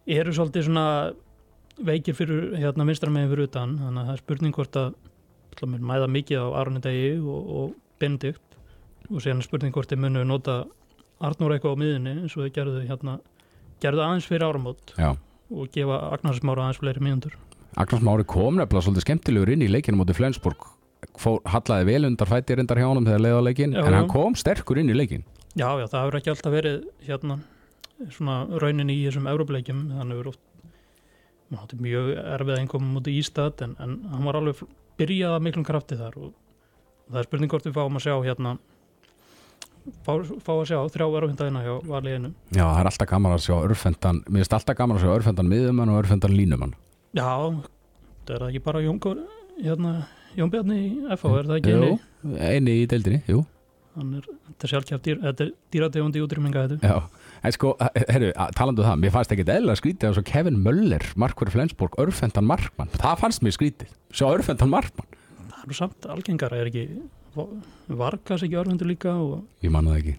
[0.08, 0.86] Eru svolítið svona
[1.84, 3.76] veikir fyrir hérna vinstramegin fyrir utan?
[3.82, 4.96] Þannig að það er spurning hvort að
[5.68, 8.58] mér mæða mikið á Aroni Degi og, og Benedikt.
[9.10, 10.62] Og síðan er spurning hvort þeir munu nota
[11.18, 13.18] Arnur eitthvað á miðunni eins og þeir gerðu hérna
[13.82, 14.94] gerðu aðeins fyrir áramót.
[14.96, 15.16] Já.
[15.48, 17.36] og gefa Agnars Mára aðeins fleiri mínútur
[17.78, 20.64] Agnars Mári kom nefnilega svolítið skemmtilegur inn í leikinu móti Flensburg
[21.46, 24.80] hallaði vel undar fætti reyndar hjá honum þegar leiða leikin Já, en hann kom sterkur
[24.82, 25.22] inn í leikin
[25.54, 27.38] Já, já, það hefur ekki alltaf verið hérna
[28.14, 33.76] svona raunin í þessum Európleikjum, hann hefur oft mjög erfið einkomum mútið í stað en,
[33.82, 34.64] en hann var alveg
[34.98, 38.14] byrjað að miklum krafti þar og, og það er spurning hvort við fáum að sjá
[38.26, 38.56] hérna
[40.02, 40.12] fá,
[40.44, 44.20] fá að sjá þrjá erfindagina hjá valiðinu Já, það er alltaf gaman að sjá örfendan
[44.26, 46.76] Mér finnst alltaf gaman að sjá örfendan miðumann og örfendan línumann
[47.16, 47.28] Já,
[48.28, 49.22] það er ekki bara Jón, Kór-
[49.62, 49.92] hérna,
[50.36, 51.86] Jón Bjarni í FH, er það ekki Jú,
[52.36, 53.44] eini eini í deildinni, jú.
[53.98, 57.72] Hann er, þetta sjálfkjátt dýr, þetta dýrategund í útrýminga þetta Já, en sko,
[58.12, 62.46] herru, talandu um það Mér fannst ekkit eðla skrítið að Kevin Möller Markverð Flensborg, örfendan
[62.46, 62.92] markmann.
[62.94, 65.08] Það fannst mér skrítið, sjá örfendan markmann.
[65.48, 66.86] Það er nú samt algengara, er ekki
[67.98, 70.16] varkas ekki örfundur líka og Ég manna það ekki.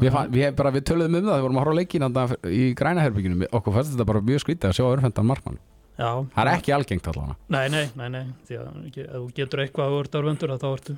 [0.00, 2.04] Við, fann, við, bara, við töluðum um það, við vorum að horfa leikin
[2.46, 5.58] í grænaherbygginu, okkur fannst þetta bara mjög skrítið að sjá örfendan markmann
[6.00, 7.36] Já, Það er ekki algengt allavega.
[7.52, 8.68] Nei, nei, nei, nei, því að
[9.02, 10.96] ef þú getur eitthvað að þú ert örfundur þá ertu,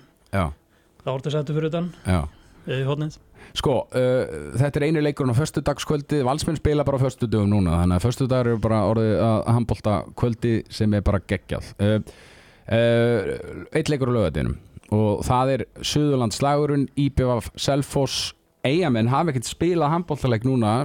[1.02, 1.76] þá ertu settu fyrir
[2.86, 3.18] hodnið.
[3.58, 6.22] Sko, uh, þetta er einu leikurinn á föstudagskvöldi.
[6.22, 10.52] Valsmenn spila bara á föstudögum núna Þannig að föstudagur eru bara orðið að handbólta kvöldi
[10.72, 11.72] sem er bara geggjað.
[11.82, 11.96] Uh,
[12.70, 13.32] uh,
[13.74, 14.54] Eitt leikur á lögadinum
[14.92, 18.30] Og það er Suðurlandslagurinn IBF Selfoss
[18.62, 20.84] Eyjamenn hafa ekkert spilað handbóltaleik núna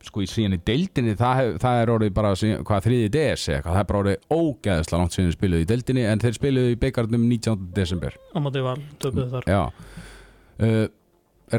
[0.00, 2.30] Sko í síðan í deildinni það, það er orðið bara
[2.64, 5.68] hvað þriði DS eða eitthvað, það er bara orðið ógeðslega langt síðan þeir spiluðu í
[5.68, 7.66] deildinni en þeir spiluðu í byggarnum 19.
[7.76, 9.50] desember Á móti val, töpuðu þar.
[9.50, 9.60] Já
[10.64, 10.86] uh,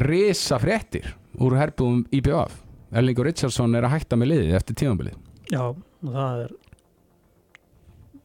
[0.01, 2.57] Risa fréttir úr herbúðum IBF
[2.97, 5.15] Erlingur Richardson er að hætta með liðið eftir tímabilið
[5.53, 5.63] Já,
[6.01, 6.57] það er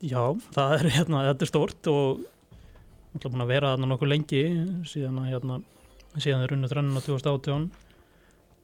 [0.07, 0.23] Já,
[0.57, 2.25] það er hérna, þetta er stórt og
[3.17, 4.43] alltaf búin að vera þarna nokkuð lengi
[4.89, 5.61] síðan að hérna
[6.17, 7.69] síðan þeir runnu þrennuna 2018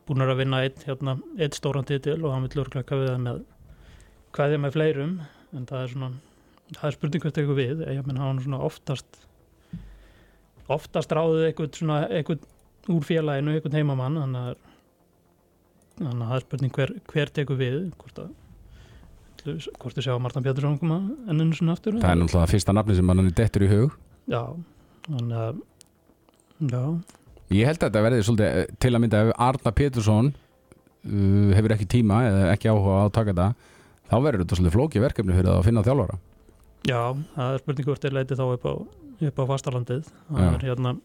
[0.09, 3.43] búin að vinna eitt, hérna, eitt stóran titil og hann vil örglega kafið það með
[4.33, 5.15] hvað er með fleirum
[5.53, 6.11] en það er svona,
[6.73, 7.85] það er spurning hvert eitthvað við.
[7.93, 9.23] Ég menn hann svona oftast
[10.73, 12.47] oftast ráðið eitthvað svona, eitthvað
[12.93, 14.69] úr félaginu eitthvað heimamann þannig að
[16.03, 18.31] þannig að það er spurning hver, hver tekur við hvort að
[19.43, 21.97] hvort þið sjá Martin Pétursson koma enninu svona aftur.
[21.99, 23.97] Það er náttúrulega fyrsta nafni sem hann er dettur í hug.
[24.31, 24.43] Já,
[25.09, 25.59] þannig að
[26.71, 26.83] já,
[27.53, 31.75] Ég held að þetta verði svolítið eh, til að mynda ef Arna Pétursson uh, hefur
[31.77, 33.49] ekki tíma eða ekki áhuga að taka þetta
[34.09, 36.19] þá verður þetta svolítið flóki verkefni fyrir að finna þjálfara.
[36.89, 37.01] Já,
[37.37, 38.75] það er spurning hvort þið leiti þá upp á,
[39.29, 40.13] upp á fastalandið
[40.43, 40.97] er hérna,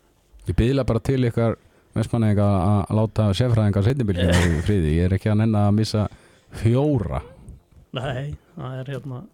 [0.48, 1.58] Ég byðla bara til ykkar
[1.98, 4.94] vestmanneika að láta sérfræðingar seinnibilgjum í friði.
[4.96, 6.06] Ég er ekki að nenna að missa
[6.62, 7.20] fjóra.
[7.98, 9.26] Nei, það er hérna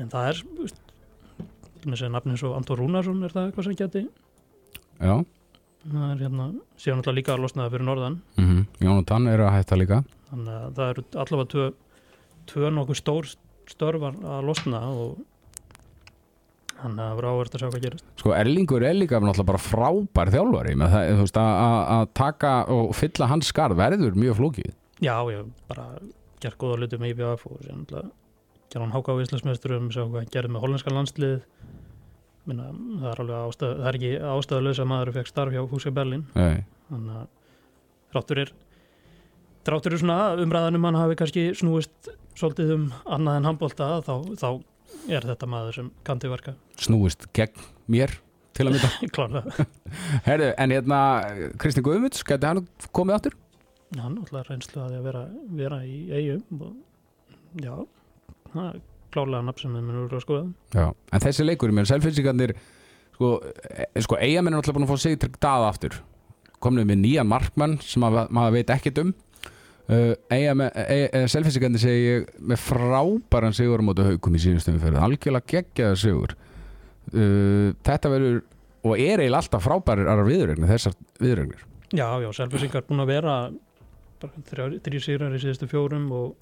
[0.00, 0.80] en það er veist,
[1.84, 4.04] með sér nafni eins og Anton Rúnarsson er það eitthvað sem geti
[4.98, 5.16] Já,
[5.92, 6.46] það er hérna,
[6.80, 8.16] síðan alltaf líka að losna það fyrir norðan.
[8.38, 8.64] Mm -hmm.
[8.86, 10.04] Jónatan er að hætta líka.
[10.30, 11.66] Þannig að það eru allavega tvö,
[12.46, 13.24] tvö nokkuð stór
[13.66, 15.18] störfar að losna og
[16.80, 18.04] þannig að það verður áverð að sjá hvað gerist.
[18.20, 20.74] Sko Erlingur er líka náttúrulega bara frábær þjálfari.
[20.76, 24.72] Með það, þú veist, að- taka og fylla hans skarð verður mjög flókið.
[25.00, 25.86] Já, ég bara
[26.40, 28.10] gert góða hluti með IBF og sér náttúrulega
[28.70, 31.42] gerði hann háka á Íslandsmeisturum, sjá hvað gerði með hollenska landslið
[32.44, 32.66] Minna,
[33.00, 36.26] það er alveg ástæð, það er ekki ástæðulegs að maður fekk starf hjá Húsið Berlin
[36.34, 36.64] Nei.
[36.90, 37.30] þannig að
[38.12, 38.52] þráttur er
[39.64, 42.84] þráttur er svona umræðanum hann hafi kannski snúist svolítið um
[43.16, 44.48] annað en handbólta þá, þá
[45.14, 48.12] er þetta maður sem kann til verka snúist gegn mér
[48.54, 49.64] til að mynda
[50.28, 51.00] Herðu, en hérna
[51.60, 53.38] Kristinn Guðmunds, geti hann komið áttur?
[53.94, 57.74] hann alltaf reynslu að vera, vera í eigum og já,
[58.52, 58.82] það
[59.14, 60.46] klálega nafn sem við munum að skoða.
[60.74, 62.54] Já, en þessi leikur, mér selfinsingarnir
[63.14, 63.34] sko,
[63.70, 66.00] e, sko eigamenn er alltaf búin að fá sig til dað aftur.
[66.64, 69.14] Komnum við nýjan markmann sem að, maður veit ekkert um.
[69.84, 70.72] Uh, eigamenn,
[71.28, 76.32] selfinsingarnir segi ég með frábæran sigur á mótu haukum í sínustum fyrir, algjörlega geggjaða sigur.
[77.12, 78.40] Uh, þetta verður
[78.84, 83.34] og er eiginlega alltaf frábærar viðrögnir, þessar viðrögnir Já, já, Selfissingar búin að vera
[84.48, 86.32] þrjú sigrar í síðustu fjórum og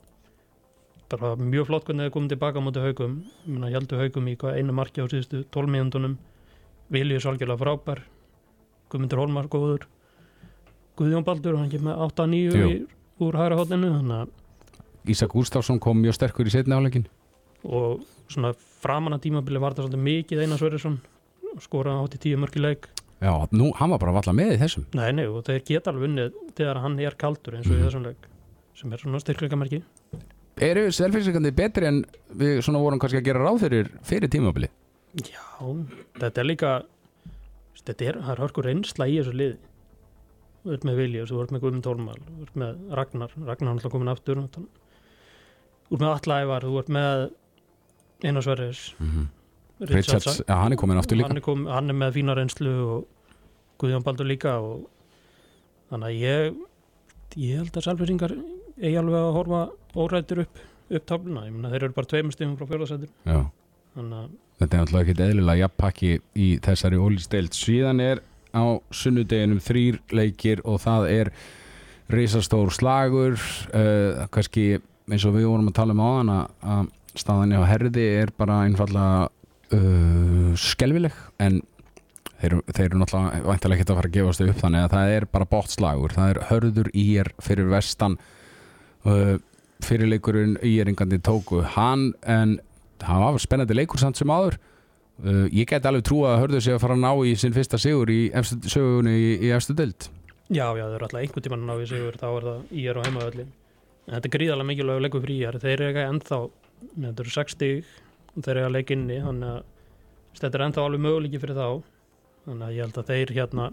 [1.20, 4.58] bara mjög flott hvernig þeir komið tilbaka á móti haugum Minna, heldur haugum í hvað
[4.58, 6.16] einu marki á síðustu 12 mínúndunum
[6.92, 8.02] Viljus algjörlega frábær.
[8.92, 9.86] Guðmundur Holmar góður.
[10.98, 12.68] Guðjón Baldur, hann kemur með 8-9 Jú.
[12.68, 12.86] í-
[13.24, 14.28] úr hæra að
[15.08, 17.06] Ísak Gustafsson kom mjög sterkur í setni áleikin
[17.64, 21.00] og svona framan að tímabili var það svolítið mikið Einar Sverrisson.
[21.58, 22.86] Skoraði átti tíu mörki leik.
[23.20, 24.84] Já, nú, hann var bara valla með í þessum.
[24.94, 27.80] Nei, nei, og þeir geta alveg unnið þegar hann er kaldur eins og Mhm.
[27.82, 28.16] í þessum leik
[28.74, 29.82] sem er svona styrkleikamerki
[30.60, 32.04] Eru selfinsingarnir betri en
[32.36, 34.68] við svona vorum kannski að gera ráð fyrir fyrir tímabili?
[35.16, 35.42] Já,
[36.20, 36.72] þetta er líka
[37.82, 39.58] þetta er, það er hörkur reynsla í þessu liði
[40.62, 43.78] þú ert með Vilja, þú ert með Guðmund Tólmal þú ert með Ragnar, Ragnar hann
[43.78, 44.64] alltaf komin aftur þú
[45.96, 47.30] ert með Allævar þú ert með
[48.22, 49.26] Einar Sverris Mm -hmm.
[49.80, 52.34] Richards, Richards, já, hann er komin aftur líka hann er, kom, hann er með fína
[52.36, 53.06] reynslu og
[53.78, 54.86] Guðjón Baldur líka og
[55.90, 56.54] þannig að ég
[57.36, 58.32] ég held að Salfeyringar
[58.78, 59.62] eigi alveg að horfa
[59.96, 60.60] órættir upp
[60.92, 63.06] upp tafluna, ég meina þeir eru bara tveimur stífum frá að
[64.60, 68.20] þetta er náttúrulega ekkit eðlilega jafnpakki í þessari ólisteild síðan er
[68.52, 71.30] á sunnudeginum þrýr leikir og það er
[72.12, 73.38] risastór slagur.
[73.72, 74.78] Uh, kannski
[75.10, 76.90] eins og við vorum að tala um áðan að- að
[77.22, 79.28] staðan á herði er bara einfallega
[79.72, 81.60] uh, skelvileg en
[82.42, 85.26] þeir, þeir eru náttúrulega væntalega ekki að fara að gefast upp þannig að það er
[85.32, 88.18] bara bótt slagur það er hörður í er fyrir vestan.
[89.04, 89.38] Uh,
[89.86, 91.62] fyrirleikurinn í er engandi tóku.
[91.74, 92.58] Hann en
[93.02, 94.58] það var spennandi leikur samt sem áður.
[95.22, 97.78] Uh, ég get alveg trú að hörður sig að fara að ná í sinn fyrsta
[97.78, 98.20] sigur í
[98.66, 100.08] sögunni í, efstu deild.
[100.48, 102.86] Já, já, þau eru alltaf einhvern tímann að ná í sigur þá er það í
[102.90, 103.44] er á heimaðalli
[104.02, 106.38] en þetta er gríðarlega mikilvæg leikur fyrir í er þeir eru ekki ennþá,
[107.04, 107.92] þetta eru 60
[108.32, 111.68] og þeir eru að leika inni þannig að þetta er ennþá alveg möguleiki fyrir þá.
[112.42, 113.66] Þannig að ég held að þeir hérna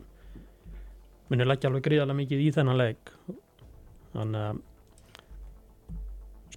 [1.30, 3.14] muni leggja alveg gríðarlega mikið í þennan leik.
[4.14, 4.62] Þannig að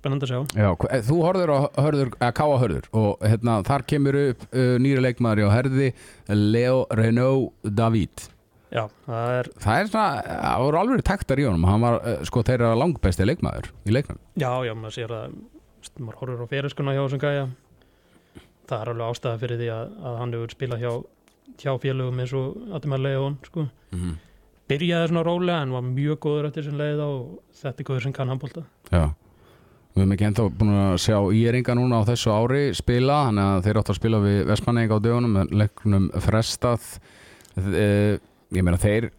[0.02, 0.40] spennandi að sjá.
[0.58, 5.46] Já, eh, þú hörður, að káa hörður og hérna, þar kemur upp uh, nýri leikmaður
[5.46, 5.90] á herði
[6.28, 8.28] Leo Renaud David.
[8.72, 11.66] Já, það er, það er svona, það voru alveg taktar í honum.
[11.68, 14.20] Hann var uh, sko þeirra langbesti leikmaður í leiknum.
[14.40, 15.36] Já, já, maður sér að
[15.98, 17.46] maður horfur á feriskuna hjá þessum gæja.
[18.70, 20.92] Það er alveg ástæða fyrir því að, að hann hefur spilað hjá,
[21.60, 23.66] hjá félögum eins og Ademar Leon, sko.
[23.92, 24.20] Mm -hmm.
[24.72, 28.12] byrjaði svona rólega en var mjög góður eftir sem leið og þetta er góður sem
[28.12, 29.12] kann handbólta Já,
[29.92, 33.66] Við erum ekki ennþá búin að sjá íringa núna á þessu ári spila, þannig að
[33.66, 36.86] þeir áttu að spila við Vestmanneik á dögunum, leiknum frestað.
[37.60, 37.88] E,
[38.56, 39.10] ég meina þeir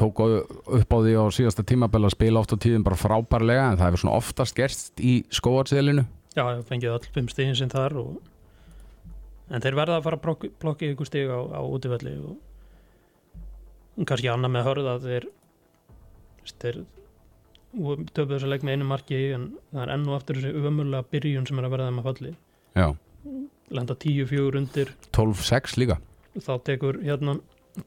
[0.00, 3.76] tóku upp á því á síðasta tímabella að spila oft á tíðum bara frábærlega, en
[3.76, 6.06] það hefur svona oftast gerst í skóarselinu.
[6.32, 8.16] Já, ég fengið öll fimm stíðin sinn þar og...
[9.52, 12.40] en þeir verða að fara að blokki, ykkur stíg á, á útivelli og
[14.08, 15.28] kannski annað með hörð að þeir
[17.72, 20.52] þeir töfðu þess að leik með einu marki en það er enn og aftur þessi
[20.60, 22.34] umömmulega byrjun sem er að verða þeim að falli.
[22.76, 22.86] Já,
[23.72, 24.92] lenda 10-4 undir.
[25.16, 25.98] 12-6 líka.
[26.40, 27.38] þá tekur hérna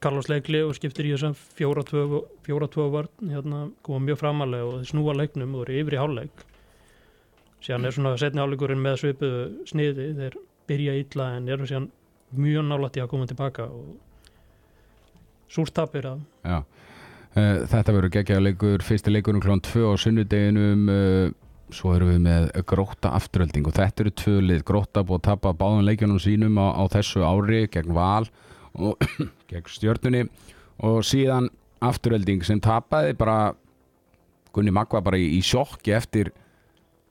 [0.02, 5.14] Carlos Leikli og skiptir í þess að 4-2 vörn hérna koma mjög framalega og snúa
[5.14, 6.42] leiknum og eru yfir í hálfleik.
[7.62, 11.88] Síðan er svona setni hálfleikurinn með svipuðu sniði þeir byrja illa en eru síðan
[12.34, 13.94] mjög nálætti að koma tilbaka og
[15.54, 16.58] súrtapir að Já.
[17.36, 21.34] Eh, Þetta verður geggjaða leikur, fyrsti leikurinn klón 2 á sunnudeginum, eh,
[21.74, 25.52] svo erum við með gróta afturölding og þetta eru tvö lið, gróta búið að tapa
[25.52, 28.28] báðum leikjunum sínum á, á þessu ári gegn val
[28.78, 28.96] og
[29.50, 30.22] gegn stjörnunni
[30.86, 31.50] og síðan
[31.82, 33.54] afturölding sem tapaði bara
[34.54, 36.30] Gunni Magva bara í, í sjokki eftir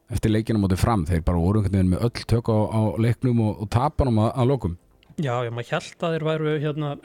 [0.09, 3.41] eftir leikina mótið fram, þeir bara voru einhvern veginn með öll tök á, á leiknum
[3.45, 4.77] og, og tapanum að, að lokum.
[5.17, 6.95] já, já, maður held að þeir væru hérna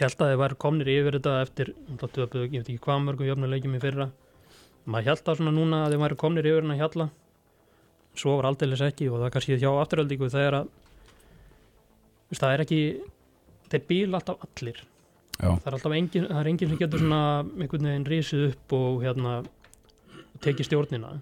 [0.00, 3.28] held að þeir væru komnir yfir þetta eftir, það töpuðu, ég veit ekki hvað mörgum
[3.28, 4.06] jöfnuleikjum í fyrra.
[4.88, 7.08] Maður held að svona núna að þeir væru komnir yfir hennar hjalla.
[8.18, 10.70] Svo var aldeilis ekki og það er kannski hjá afturöldingu þegar að
[12.30, 12.80] veist, það er ekki
[13.72, 14.80] þeir bíl alltaf allir.
[15.42, 18.76] Já, það er alltaf engin, það er engin sem getur svona einhvern veginn risið upp
[18.78, 19.36] og hérna
[20.44, 21.14] tekið stjórnina.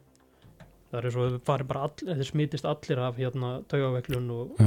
[0.90, 4.64] Það er svo að fari bara all, þeir smitist allir af hérna taugaveiklun og,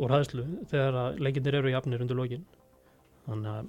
[0.00, 2.46] og ræðslu þegar að leikindir eru jafnir undir lokin
[3.28, 3.64] þannig að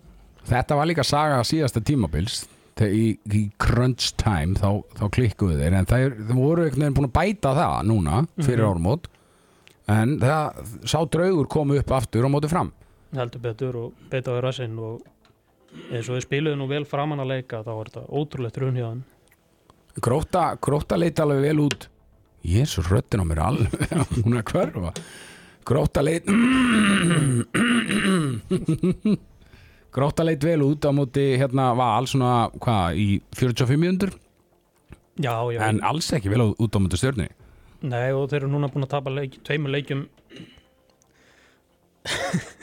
[0.52, 2.48] Þetta var líka saga síðasta tímabils
[2.82, 7.10] í, í crunch time þá, þá klikkuðu þeir en þeir, þeir voru einhvern veginn búin
[7.12, 8.72] að bæta það núna fyrir Mhm.
[8.72, 9.06] ármót
[9.92, 10.44] en það
[10.90, 12.72] sá draugur kom upp aftur og móti fram.
[13.14, 15.02] Heldur betur og beita á rassinn og
[15.92, 18.88] eins og við spiluðu nú vel framan að leika þá var þetta ótrúlegt run hjá
[18.90, 19.04] hann
[20.02, 21.88] Gróta, gróta leit alveg vel út.
[22.48, 23.70] Jésu, röddin á mér alveg
[24.26, 24.94] hún er hverfa.
[25.68, 26.26] Gróta leit
[29.92, 34.16] Gróta leit vel út á móti hérna val svona hvað í 45 mjöndur
[35.20, 37.28] já, já, en alls ekki vel út á móti stjörni
[37.82, 40.06] nei og þeir eru núna búin að tapa leik, tveimur leikjum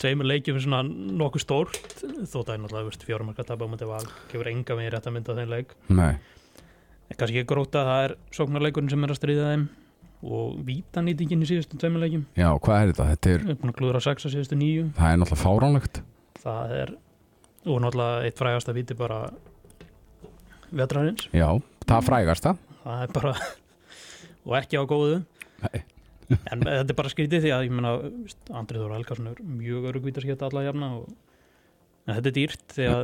[0.00, 4.06] tveimur leikjum svona nokkuð stórt þó það er náttúrulega fjórum marka tapa á mútið val
[4.30, 5.74] gefur enga við rétt að mynda þeim leik.
[5.92, 6.14] Nei,
[7.10, 9.66] en kannski ekki gróta það er sóknarleikurinn sem er að stríða þeim
[10.20, 12.24] og vítanýtingin í síðustu tveimur leikjum.
[12.36, 13.08] Já, hvað er þetta?
[13.14, 16.02] Þetta er, erum búin að klúðra sex á síðustu nýju það er náttúrulega fáránlegt
[16.40, 16.92] það er
[17.68, 19.22] og náttúrulega eitt frægasta víti bara
[20.72, 21.26] vetrarins.
[21.36, 21.48] Já,
[21.84, 23.32] það frægast það það er bara
[24.46, 25.22] og ekki á góðu.
[25.64, 25.82] Nei.
[26.52, 27.96] en þetta er bara skrítið því að ég meina
[28.60, 31.08] Andrið Þóra Helgarsson er mjög örugvítarskipta alla jafna og,
[32.06, 33.02] en þetta er dýrt því að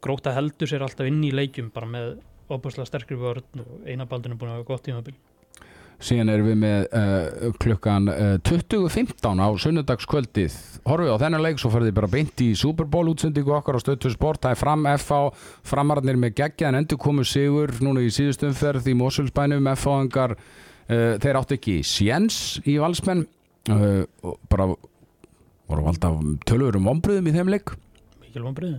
[0.00, 2.12] gróta heldur sér alltaf inn í leikjum bara með
[2.50, 5.16] opaslega sterkri vörn og einabaldin er búin að hafa gott tímabil
[6.00, 10.54] Síðan erum við með uh, klukkan uh, 20.15 á sunnudagskvöldið.
[10.88, 14.12] Horfið á þennan leik, svo ferðið bara beint í Super Bowl útsendingu okkar á stöttu
[14.12, 14.40] sport.
[14.40, 15.18] Það er fram FH,
[15.68, 21.20] framararnir með geggja en endur komu sigur núna í síðustu umferð í Mosulsbænum FH-engar uh,
[21.20, 23.26] þeir áttu ekki séns í valsmenn.
[24.50, 24.70] Bara
[25.70, 26.10] voru valda
[26.48, 27.74] tölvurum vombriðum í þeim leik.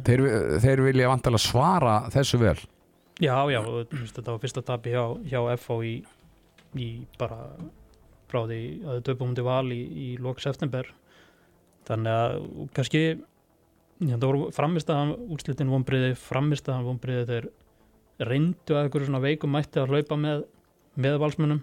[0.07, 0.23] Þeir,
[0.63, 2.57] þeir vilja vantala svara þessu vel.
[3.21, 3.59] Já já,
[4.15, 5.93] þetta var fyrsta tapi hjá, hjá FH í,
[6.79, 7.39] í bara
[8.31, 10.87] frá því að þau töpum til val í, í lok september.
[11.89, 12.37] Þannig að
[12.77, 13.03] kannski
[14.01, 17.51] það voru framistaðan úrslitin vonbriði framistaðan vonbriði þeir
[18.31, 20.45] reyndu að einhverju svona veikum mætti að hlaupa með,
[21.01, 21.61] með valsmunum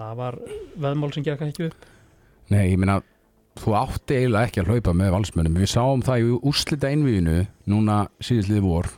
[0.00, 0.38] það var
[0.80, 1.86] veðmál sem gekk ekki upp.
[2.50, 3.00] Nei, ég meina,
[3.60, 5.60] þú átti eiginlega ekki að hlaupa með valsmönnum.
[5.60, 7.36] Við sáum það í úrslita einvíðinu
[7.70, 8.90] núna síðistlið vor,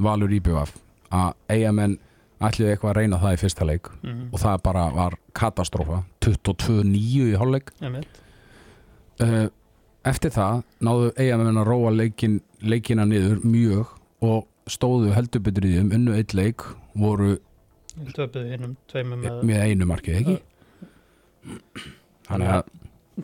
[0.00, 0.76] Valur Íbjöfaf,
[1.10, 1.98] að eigamenn
[2.40, 7.30] ætliðu eitthvað að reyna það í fyrsta leik mm og það bara var katastrófa, 22-9
[7.32, 7.72] í hálfleik.
[7.80, 8.04] -hmm.
[9.20, 9.48] Uh,
[10.08, 13.86] eftir það náðu eigamenn að róa leikin, leikina niður mjög
[14.24, 17.36] og stóðu heldur betur í þeim, unnu eitt leik, voru
[18.06, 20.36] tveimum með með einu markið, ekki?
[22.28, 22.70] Þannig að,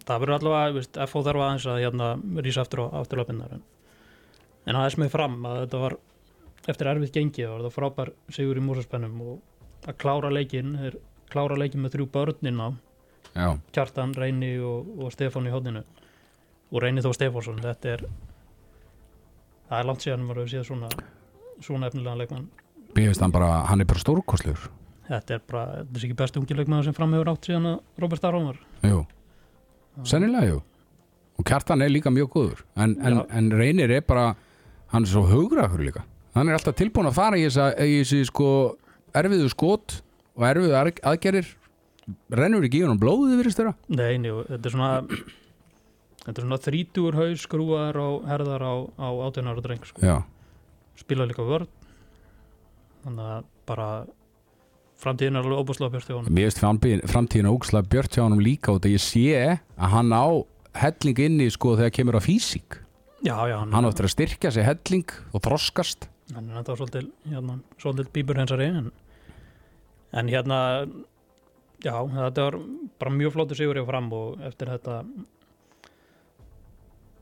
[0.03, 2.11] það verður allavega, FO þarf aðeins að hérna
[2.45, 3.65] rísa aftur á afturlöpinnar en,
[4.67, 5.99] en aðeins með fram að þetta var
[6.71, 10.97] eftir erfið gengið var það frábær sigur í músaspennum og að klára leikin er
[11.31, 12.69] klára leikin með þrjú börnin á.
[13.37, 15.83] Já, Kjartan, Reyni og, og Stefán í hóðinu
[16.73, 18.07] og Reyni þó Stefánsson þetta er
[19.69, 20.91] það er langt síðan maður hefur séð svona
[21.65, 22.49] svona efnilega leikmann.
[22.97, 24.71] Finnst hann bara, hann er bara stórkostlegur.
[25.07, 28.27] Þetta er bara, þetta er ekki besti ungi leikmaður sem framhefur átt síðan að Robert
[28.27, 28.59] Aron var.
[28.89, 29.03] Jú,
[30.09, 30.59] sennilega jú.
[31.37, 32.65] Og Kjartan er líka mjög góður.
[32.81, 34.31] En, en, en reynir er bara
[34.95, 38.49] hann er svo hugrakur líka hann er alltaf tilbúin að fara í þessi sko
[39.17, 40.01] erfiðu skot
[40.37, 41.49] og erfiðu að- aðgerðir.
[42.31, 44.91] Rennur ekki í honum blóðið virðist þeirra Nei, og þetta er svona
[46.23, 50.23] þetta er svona þrítugur haus skrúar og herðar á, á átjónar og dreng sko.
[50.97, 51.67] Spila líka vörð
[53.03, 53.89] þannig að bara
[55.03, 56.31] framtíðin er alveg óbúslega björst í honum.
[56.33, 59.27] Mér veist framtíðin, framtíðin ógslega björt hjá honum líka út að ég sé
[59.77, 60.27] að hann á
[60.79, 62.79] helling inni sko þegar kemur á físík.
[63.27, 66.77] Já, já, hann, hann á eftir að styrkja sig helling og þroskast hann er þetta
[66.81, 68.91] svolítil hérna, svolítil bíburhensari en,
[70.13, 70.59] en hérna
[71.85, 72.57] já, þetta var
[72.99, 75.03] bara mjög flóttu sigur ég fram og eftir þetta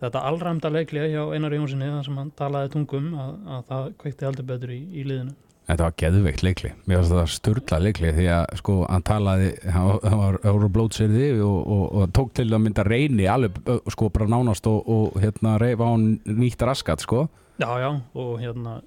[0.04, 4.26] þetta allræmda leiklið hjá Einar Jónssoni þar sem hann talaði tungum að, að það kveikti
[4.28, 5.34] heldur betur í, í liðinu.
[5.64, 9.86] Þetta var geðveikt leikli, mér finnst það sturla leikli því að sko hann talaði hann
[9.88, 13.62] var- var Európa blótsirði og, og, og tók til að mynda reyni alveg
[13.94, 17.22] sko bara nánast og, og hérna reyfa á hann nýtt raskat sko.
[17.62, 17.88] Já, já,
[18.18, 18.82] og hérna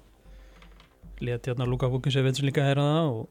[1.24, 3.28] let hérna Luka Vukinsevits líka heyra það og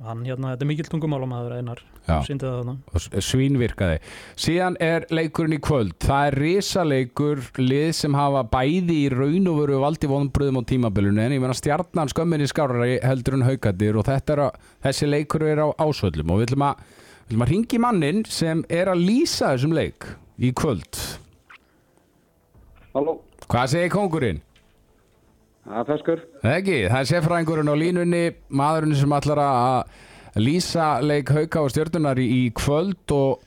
[0.00, 2.22] hann hérna, þetta er mikill tungumálamaður einar, Já.
[2.24, 3.98] síndi það þarna svínvirkaði.
[4.40, 9.58] Síðan er leikurinn í kvöld, það er risaleikur lið sem hafa bæði í raun og
[9.60, 14.00] veru valdi vonbröðum á tímabilinu en ég menna stjarnan skömmin í skárari heldur en haukadir
[14.00, 16.84] og þetta er að, þessi leikur er á ásvöllum og við ætlum að,
[17.20, 20.08] við ætlum að ringi mannin sem er að lýsa þessum leik
[20.40, 21.02] í kvöld.
[22.96, 24.40] Halló, Hvað segir kongurinn?
[25.66, 26.22] Það er feskur.
[26.40, 28.22] Ekki, það er sérfræðingurinn á línunni,
[28.60, 33.42] maðurinn sem ætlar að lýsa leik hauka og stjörnunar í, kvöld og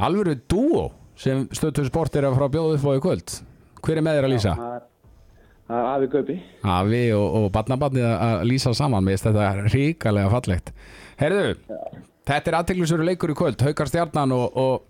[0.00, 0.88] alvöru dúo
[1.20, 3.36] sem stöttur sport er að fara að bjóða upp á í kvöld.
[3.80, 4.54] Hver er með þér að lýsa?
[4.60, 4.86] Það er,
[5.70, 6.36] Afi Gaupi.
[6.66, 10.72] Afi og, og barnabarnið að lýsa saman með þetta er ríkalega fallegt.
[11.20, 11.52] Herðu,
[12.26, 14.89] þetta er aðteglisveru leikur í kvöld, haukar stjarnan og, og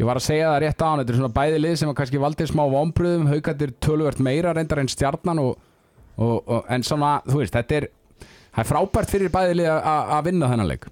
[0.00, 1.96] ég var að segja það rétt á hann, þetta er svona bæði lið sem að
[2.00, 5.54] kannski valdi smá vombriðum, haukarnir töluvert meira reyndar en stjarnan og,
[6.18, 7.88] og, og, en svona, þú veist, þetta er,
[8.58, 10.86] er frábært fyrir bæði lið að- vinna þennan leik.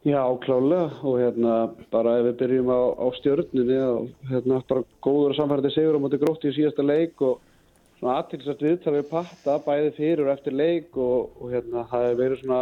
[0.00, 1.54] Já, klálega og hérna
[1.92, 6.00] bara ef við byrjum á, á stjörnunni og hérna bara góður og samfærandi sigur á
[6.00, 7.34] móti grótti í síðasta leik og
[7.98, 12.40] svona aðtilsvært viðtalið við patta bæði fyrir og eftir leik og hérna það hefur verið
[12.40, 12.60] svona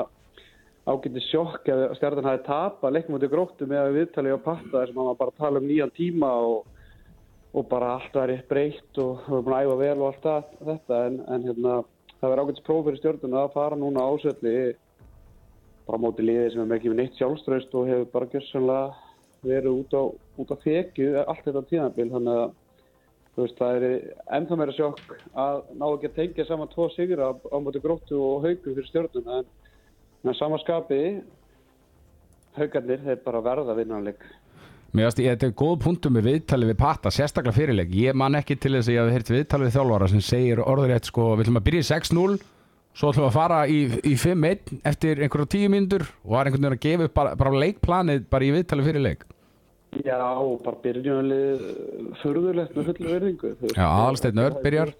[0.88, 4.96] ágæti sjokk ef stjarnan hafi tapað leikum móti gróttu með að viðtalið á patta sem
[4.96, 6.66] hann var bara að tala um nýjan tíma og,
[7.52, 10.22] og bara allt var rétt breytt og við erum búin að æfa vel og allt
[10.28, 11.00] það, þetta.
[11.08, 11.74] En, en hérna
[12.20, 14.54] það verður ágætis próf fyrir stjörnuna að fara núna ásvelli
[15.88, 18.88] bara móti liði sem er með ekki með neitt sjálfströst og hefur bara gjörsanlega
[19.48, 20.02] verið út á,
[20.40, 22.56] út á þekju allt þetta tíðanbíl þannig að
[23.38, 23.86] veist, það er
[24.38, 28.18] ennþá meira sjokk að ná ekki að tengja saman tvo sigur á, á móti gróttu
[28.18, 29.50] og haugum fyrir stjórnuna en
[30.26, 31.00] með sama skapi
[32.58, 34.24] haugarnir þeir bara verða vinnanleik
[34.96, 37.90] Mér finnst þetta er góð punktum með viðtalið við Patta, sérstaklega fyrirleik.
[37.92, 41.10] Ég man ekki til þess að ég hafi heyrt viðtalið við þjálfara sem segir orðurétt
[41.10, 42.38] sko, við ætlum að byrja í 6-0,
[42.96, 46.64] svo ætlum við að fara í, í 5-1 eftir einhverja 10 mínútur og var einhvern
[46.64, 49.28] veginn að gefa upp bara, bara leikplanið bara í viðtalið fyrirleik.
[50.08, 50.16] Já,
[50.64, 51.68] bara byrjunalið
[52.22, 53.52] förðulegt með fullu verðingu.
[53.74, 54.96] Já, Aðalsteinn Örn byrjar.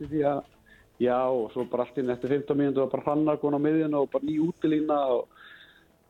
[0.99, 3.63] Að- Já, og svo bara allt inn eftir 15 mínútur og bara hrannar konu á
[3.63, 5.29] miðjuna og bara ný útilína og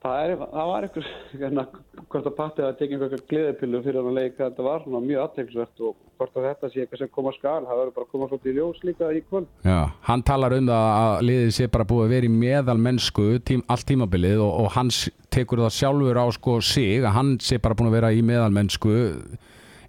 [0.00, 1.08] það, er, það var einhver,
[1.42, 1.64] hérna,
[2.08, 5.24] hvort að Patti að tekja einhverja gleðipillu fyrir hann að leika, þetta var svona mjög
[5.26, 8.28] aðteglisvert og hvort að þetta sé eitthvað sem koma skal, það verður bara að koma
[8.30, 9.50] svolítið í ljós líka í kvöld.
[9.68, 13.26] Já, hann talar um það að liðið sé bara búið að vera í meðal mennsku
[13.50, 14.94] tím, allt tímabilið og, og hann
[15.34, 18.48] tekur það sjálfur á sko sig að hann sé bara búin að vera í meðal
[18.56, 18.94] mennsku.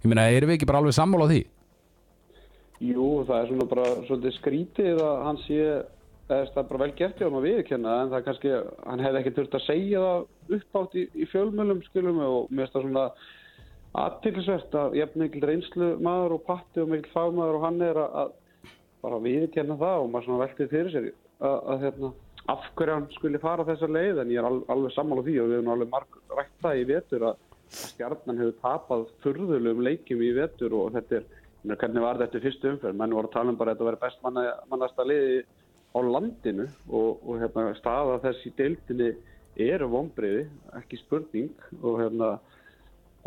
[0.04, 1.40] Ég meina, erum við ekki bara alveg sammála á því?
[2.80, 5.64] Jú, það er svona bara svolítið skrítið að hann sé,
[6.30, 8.52] eða það er bara vel gert hjá hann að viðkenna en það er kannski,
[8.86, 12.78] hann hefði ekki þurft að segja það uppátt í, í fjölmjölum skilum og mér finnst
[12.78, 13.04] það svona
[14.00, 18.16] aðtilsvert að jafn mikil reynslu maður og patti og mikil fagmaður og hann er að,
[18.22, 18.72] að
[19.04, 22.12] bara viðkenna það og maður svona veltið fyrir sér að, að hérna,
[22.54, 25.50] af hverju hann skuli fara þessa leið en ég er al, alveg sammála því og
[25.50, 27.44] við erum alveg marg rætt það í vetur að
[27.80, 32.70] stjarnan hefur tapað furðulegum leikjum í vetur og þetta er ég hvernig var þetta fyrstu
[32.74, 32.96] umferð?
[32.96, 35.42] Menn voru að tala um bara að þetta verið best manna, mannasta liði
[35.90, 39.10] á landinu og, og hérna, staða þess í deildinni
[39.60, 40.46] eru vonbriði,
[40.78, 41.50] ekki spurning
[41.82, 42.30] og hérna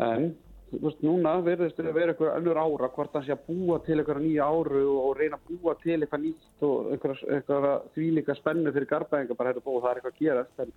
[0.02, 0.32] en
[0.72, 4.22] veist, núna verðist að vera eitthvað önnur ára hvort hann sé að búa til eitthvað
[4.24, 8.74] nýja áru og, og reyna að búa til eitthvað nýtt og eitthvað, eitthvað þvílíka spennu
[8.74, 10.74] fyrir garbaðinga bara hérna búið það er eitthvað að gerast en,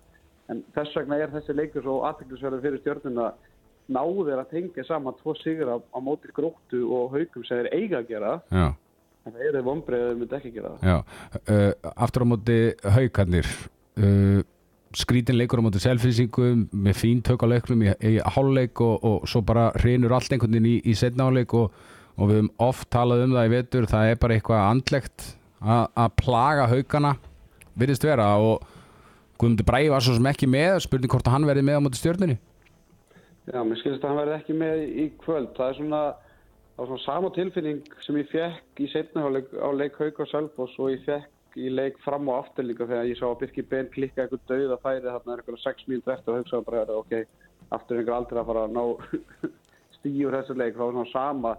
[0.52, 3.30] en þess vegna er þessi leikur svo aðteklisverður fyrir stjórnuna
[3.92, 8.02] náður að tengja saman tvo sigur á, á móti gróttu og haugum sem þeir eiga
[8.02, 8.36] að gera.
[8.52, 8.68] Já.
[9.26, 11.16] en það eru vonbreið að þeir myndi ekki gera það.
[11.48, 12.58] Uh, aftur á móti
[12.96, 13.50] haukarnir.
[13.98, 14.40] Uh,
[14.96, 19.28] skrítin leikur á móti selfisingum með fín tök á leiknum í, í hálfleik og, og
[19.28, 21.76] svo bara reynur allt einhvern veginn í, í setna hálfleik og,
[22.16, 23.90] og við höfum oft talað um það í vetur.
[23.90, 27.14] Það er bara eitthvað andlegt að plaga haugana
[27.78, 28.32] virðist vera.
[28.40, 28.64] Og
[29.38, 30.80] Guðmundur Bræði var svo sem ekki með.
[30.86, 32.38] Spurning hvort að hann verði með á móti stjörnunni
[33.48, 35.52] Já, mér skilst að hann verði ekki með í kvöld.
[35.56, 36.00] Það er svona,
[36.74, 40.20] það var svona sama tilfinning sem ég fekk í setna á leik, á leik Hauk
[40.20, 43.38] og Selfoss og ég fekk í leik fram og aftur líka þegar ég sá að
[43.40, 46.68] Birkir Ben klikka eitthvað dauð að færi þarna er eitthvað 6 mínútur eftir og hugsaði
[46.68, 47.42] bara, ok,
[47.78, 48.84] aftur er einhver aldrei að fara að ná
[49.96, 50.76] stíur þessu leik.
[50.76, 51.56] Það var svona sama,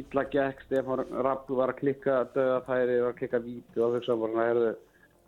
[0.00, 4.22] ítla gekk, Stefán Rapp var að klikka dauða færi, var að klikka víti og hugsaði
[4.24, 4.76] bara, svona, heyrðu,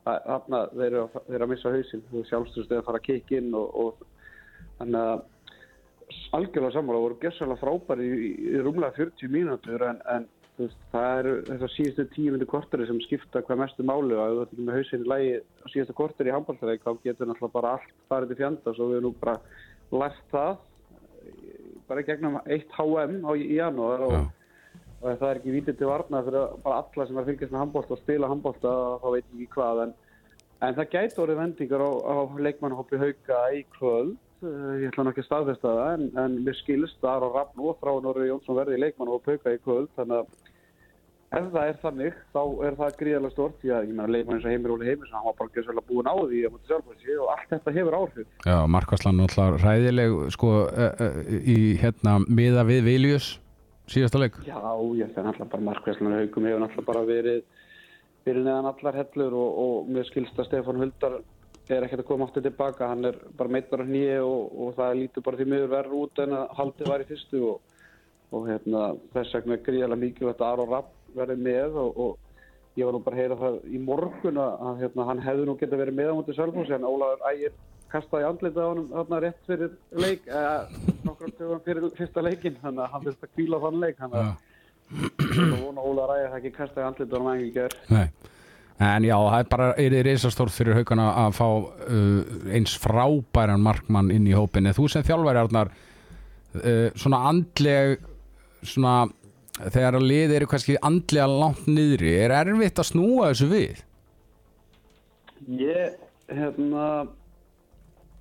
[0.09, 3.83] þarna þeir eru að, að missa hausinn, þú sjálfstöðst að fara að kikka inn og,
[3.85, 4.07] og
[4.79, 5.27] þannig að
[6.37, 10.27] algjörlega sammála voru gessalega frábæri í, í, rúmlega 40 mínútur en, en
[10.59, 14.33] veist, það eru þessar síðustu tíu myndu kortari sem skipta hvað mestu máli og ef
[14.33, 17.57] þú ert ekki með hausinn í lægi á síðustu kortari í handballtæðik þá getur náttúrulega
[17.59, 19.37] bara allt farið til fjandast og við erum nú bara
[20.03, 20.59] lært það
[21.89, 24.19] bara gegnum eitt HM á, í janúar og,
[25.01, 27.97] og það er ekki vítið til varna fyrir bara alla sem er fylgjast með handbólta
[27.97, 29.95] og spila handbólta þá veit ég ekki hvað en,
[30.67, 32.17] en það gæti orðið vendingar á, á
[32.49, 37.15] leikmannhoppi hauka í kvöld ég ætla nokkið að staðfesta það en, en mér skilst að
[37.17, 40.29] Aron Raffn og frá Norri Jónsson verði í leikmann og pauka í kvöld þannig að
[41.29, 44.47] ef það er þannig þá er það gríðarlega stort því að ég meina leikmann eins
[44.47, 47.53] og Heimir Óli Heimisson hann var bara ekki svolítið búin á því sjálfhversi og allt
[47.53, 48.31] þetta hefur áhrif.
[48.47, 53.33] Já, Markvarslan náttúrulega ræðileg sko uh, uh, í hérna miða við Viljus
[53.89, 54.39] síðasta leik.
[54.47, 54.61] Já,
[55.01, 57.43] ég fenn alltaf bara Markvæslan haugum hefur alltaf bara verið
[58.25, 61.21] fyrir neðan allar hellur og, og mér skilst að Stefán Huldar
[61.77, 64.95] er ekkert að koma aftur tilbaka, hann er bara meittar á nýju og, og það
[65.03, 67.83] lítur bara því miður verður út en að haldið var í fyrstu og,
[68.33, 72.87] og hérna, þess vegna er gríðarlega mikilvægt að Aron Rapp verði með og, og ég
[72.87, 75.99] var nú bara að heyra það í morgun að, hérna, hann hefði nú getið verið
[75.99, 77.59] með á mútið Sölfósi en Ólaður Ægir
[77.93, 80.57] kastaði andlitið á hann þarna rétt fyrir leik eða
[81.09, 84.33] nokkrum töfum fyrir fyrsta leikin þannig að hann fyrst að kvíla þann leik þannig að
[85.39, 88.37] ég vona að Ólaður Ægir það ekki kastaði andlitið á hann
[88.79, 89.69] En já, það er bara,
[90.07, 92.19] reysastórt fyrir haugana að fá uh,
[92.55, 94.71] eins frábæran markmann inn í hópin.
[94.71, 95.73] Þú sem þjálfæri, Arnar,
[96.61, 98.07] uh, svona andleg,
[98.63, 98.95] svona,
[99.65, 103.85] þegar að lið eru kannski andlega langt niðri, er erfitt að snúa þessu við?
[105.59, 105.99] Ég,
[106.31, 106.89] hérna,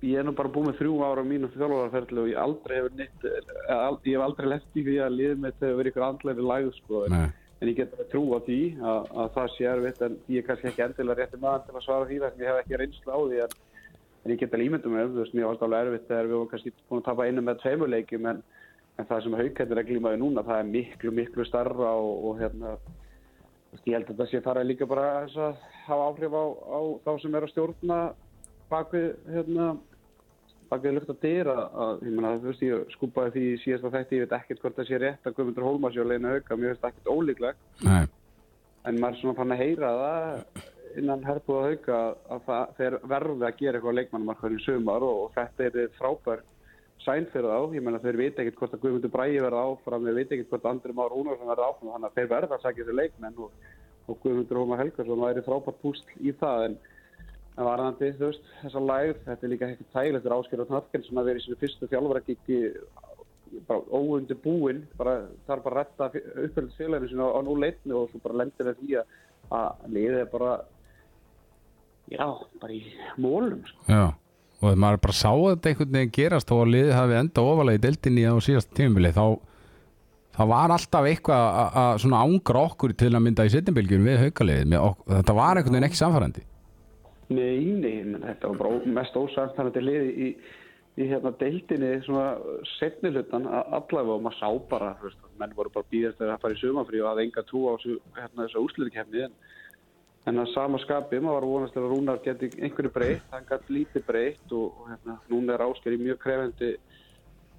[0.02, 2.98] ég er nú bara búið með þrjú ára á mínu þjálfarferðli og ég aldrei hefur
[2.98, 6.50] neitt, ég hef aldrei lett í því að liðið mitt hefur verið ykkur andlega við
[6.50, 7.10] læðu, sko.
[7.14, 7.28] Nei.
[7.58, 10.68] En ég get að trúa því að, að það sé erfitt en ég er kannski
[10.70, 13.18] ekki endilega rétti maður til að svara því þess að ég hef ekki reynslu á
[13.18, 13.56] því en,
[14.22, 16.52] en ég get að límynda mig, þú veist, mér varst alveg erfitt þegar við vorum
[16.52, 18.40] kannski búin að tapa einu með tveimuleikjum en,
[18.94, 22.76] en það sem haugkættir er glímaði núna, það er miklu, miklu starra og, og hérna,
[23.82, 25.36] ég held að það sé farað líka bara að
[25.88, 28.00] hafa áhrif á, á þá sem er að stjórna
[28.70, 29.72] bakvið, hérna,
[30.68, 34.18] bakvið luft að dyra að, ég menna, þú veist, ég skúpaði því í síðasta þætti,
[34.18, 36.84] ég veit ekkert hvort það sé rétt að Guðmundur Hólmars og Leina Hauka, mér finnst
[36.84, 38.04] það ekkert ólíklegt, Nei.
[38.88, 40.66] en maður er svona fann að heyra það
[40.98, 41.98] innan herbúða Hauka
[42.34, 46.44] að það, þeir verði að gera eitthvað á leikmannumarkaðinu sumar og, og þetta er frábær
[47.04, 50.18] sæn fyrir þá, ég menna þeir veit ekkert hvort að Guðmundur Bræði verða áfram, þeir
[50.18, 52.84] veit ekkert hvort að Andri Már Rúnarsson verða áfram, þannig að þeir verða að sagja
[52.84, 53.68] þessu leikmenn og,
[54.08, 56.64] og Guðmundur Hólmar Helgarsson væri frábært púsl í það.
[56.66, 56.78] En
[57.58, 61.02] En varðandi, þú veist, þessa lægð, þetta er líka ekkert tægilegt fyrir Ásker og Knarkinn
[61.08, 62.58] sem að vera í sinu fyrstu þjálfuragíki
[63.66, 68.82] bara óundir búinn, þarf bara retta uppfjöldisfélaginu sinu á, núleitni og svo bara lendir það
[68.82, 70.52] því að, liðið er bara,
[72.12, 72.26] já,
[72.62, 72.82] bara í
[73.24, 73.86] mólum, sko.
[73.90, 74.04] Já,
[74.62, 78.26] og maður bara sá þetta einhvern veginn gerast og liðið hafi enda ofalega í deildinni
[78.28, 79.24] á síðast tímumili, þá
[80.38, 81.48] það var alltaf eitthvað
[81.82, 84.78] að- ángra okkur til að mynda í setjumbilgjum við haukaliðið,
[85.10, 86.44] þetta var einhvern veginn ekki samfærandi.
[87.28, 90.28] Nei, nei, menn þetta var bara mest ósæðanstæðandi lið í,
[90.96, 92.30] í hérna deildinni svona
[92.78, 96.56] setni hlutan a- allavega og maður sá bara, veist, menn voru bara býðast að fara
[96.56, 99.36] í sumafrí og hafði enga trú á hérna, þessu úslutikefni en,
[100.32, 104.06] en að sama skapi, maður var vonast að Rúnar geti einhverju breytt, hann gæti lítið
[104.08, 106.72] breytt og, og hérna, núna er Ásker í mjög krefendi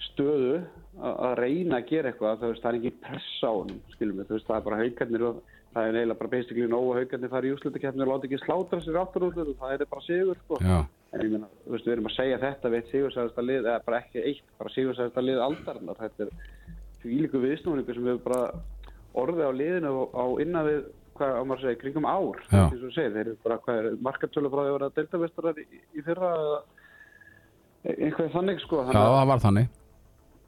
[0.10, 0.60] stöðu
[0.98, 4.36] að reyna að gera eitthvað, þú veist, það er ekki pressa á honum, skilum við,
[4.48, 5.42] það er bara haugarnir og
[5.74, 8.80] það er eiginlega bara basically nóg að haugarnir fara í úslutikefni og láta ekki slátra
[8.82, 10.60] sér áttur úslut og það er bara sigur, sko.
[11.14, 13.84] En ég meina, þú veist, við erum að segja þetta við eitt sigursæðasta lið, eða
[13.86, 16.02] bara ekki eitt, bara sigursæðasta lið aldarinnar.
[16.04, 18.42] Þetta er líku viðsnúningu sem við bara
[19.18, 20.84] orðið á liðinu á, innan við,
[21.18, 22.44] hvað á maður að segja, kringum ár.
[22.50, 25.68] Og þú segir, þeir eru bara, hvað er, markartölu frá því að vera deltavistarar í,
[25.98, 26.62] í fyrra eða
[27.96, 28.84] eitthvað þannig, sko.
[28.86, 29.70] já, það var þannig.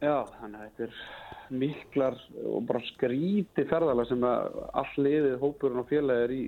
[0.01, 2.15] Já, þannig að þetta er miklar
[2.47, 6.39] og bara skríti ferðala sem að all liðið, hópurinn og félagi er í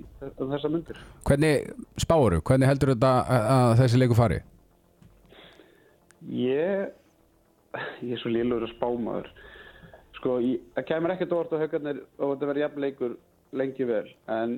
[0.42, 0.98] um þessa myndir.
[1.28, 1.68] Hvernig
[2.02, 4.40] spáru, hvernig heldur þetta að, að þessi leiku fari?
[6.34, 6.88] Ég,
[8.02, 9.28] ég er svo lélur að spámaður.
[10.18, 13.16] Sko, ég, það kemur ekkert orð á haugarnir og þetta verður jafn leikur
[13.60, 14.06] lengi vel.
[14.32, 14.56] En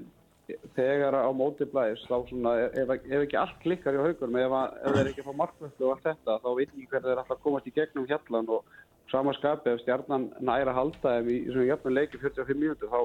[0.77, 4.77] þegar á móti blæðis, þá svona, ef, ef ekki allt klikkar hjá haugurum, ef, að-
[4.87, 7.67] ef þeir ekki fá markvöldu og allt þetta, þá veit ég hvernig þeir að komast
[7.67, 8.77] í gegnum hjallan og
[9.11, 13.01] sama skapi ef stjarnan næra halda í svona jafnum leiki 45 mínútur, þá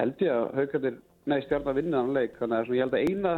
[0.00, 0.96] held ég að haugarnir,
[1.30, 2.38] nei, stjarnan vinna þann leik.
[2.40, 3.34] Þannig að ég held að eina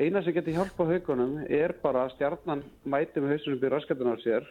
[0.00, 4.16] eina sem getur hjálpa haugunum er bara að stjarnan mæti með hausunum byrja raskatinn á
[4.22, 4.46] sér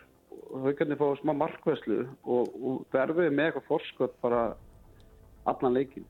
[0.49, 4.43] og haugarnir fá smá markvæslu og, og verðið með eitthvað forskot bara
[5.49, 6.05] allan leikin.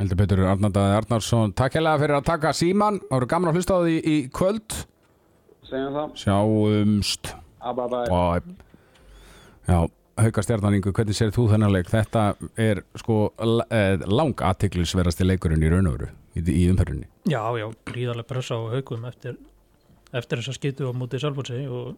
[0.00, 3.76] Heldur betur Arnaldaði Arnarsson Takk hérlega fyrir að taka síman Það voru gaman að hlusta
[3.78, 4.78] á því í kvöld
[5.68, 6.16] Segjum það.
[6.18, 7.30] Sjáumst
[7.62, 8.48] Abba, og
[9.68, 9.78] Já,
[10.20, 11.88] Hauka Stjarnaningu, hvernig sér þú þennan leik?
[11.90, 12.24] Þetta
[12.60, 13.16] er sko
[13.72, 17.08] eh, lang aðtiklisverasti leikurinn í raun og veru í, í umferðinni.
[17.30, 19.38] Já, já, gríðarlega pressa á haugum eftir,
[20.14, 21.96] eftir þessa skitu á mútið Salfótsi og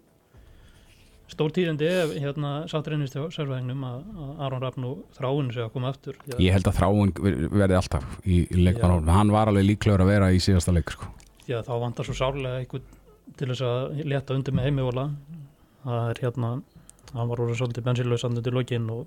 [1.28, 5.64] stór tíðindi ef hérna satt reynist hjá sérfæðingnum að, að Aron Rafn og þráin sé
[5.66, 6.16] að koma aftur.
[6.30, 10.04] Já, Ég held að þráin ver- verði alltaf í, í leikmannhólum Hann var alveg líklegur
[10.06, 11.10] að vera í síðasta leik sko.
[11.50, 12.86] Já, þá vantar svo sárlega einhvern
[13.36, 15.08] til þess að leta undir með heimivóla
[15.82, 16.52] það er hérna
[17.16, 19.06] hann var orðið svolítið bensinlausand undir lokin og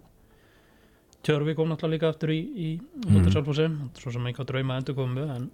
[1.23, 2.67] Tjörfi kom náttúrulega líka aftur í, í
[3.05, 3.33] mútið Mhm.
[3.33, 3.65] Salfótsi
[3.99, 5.49] svo sem einhver drauma endur komu en,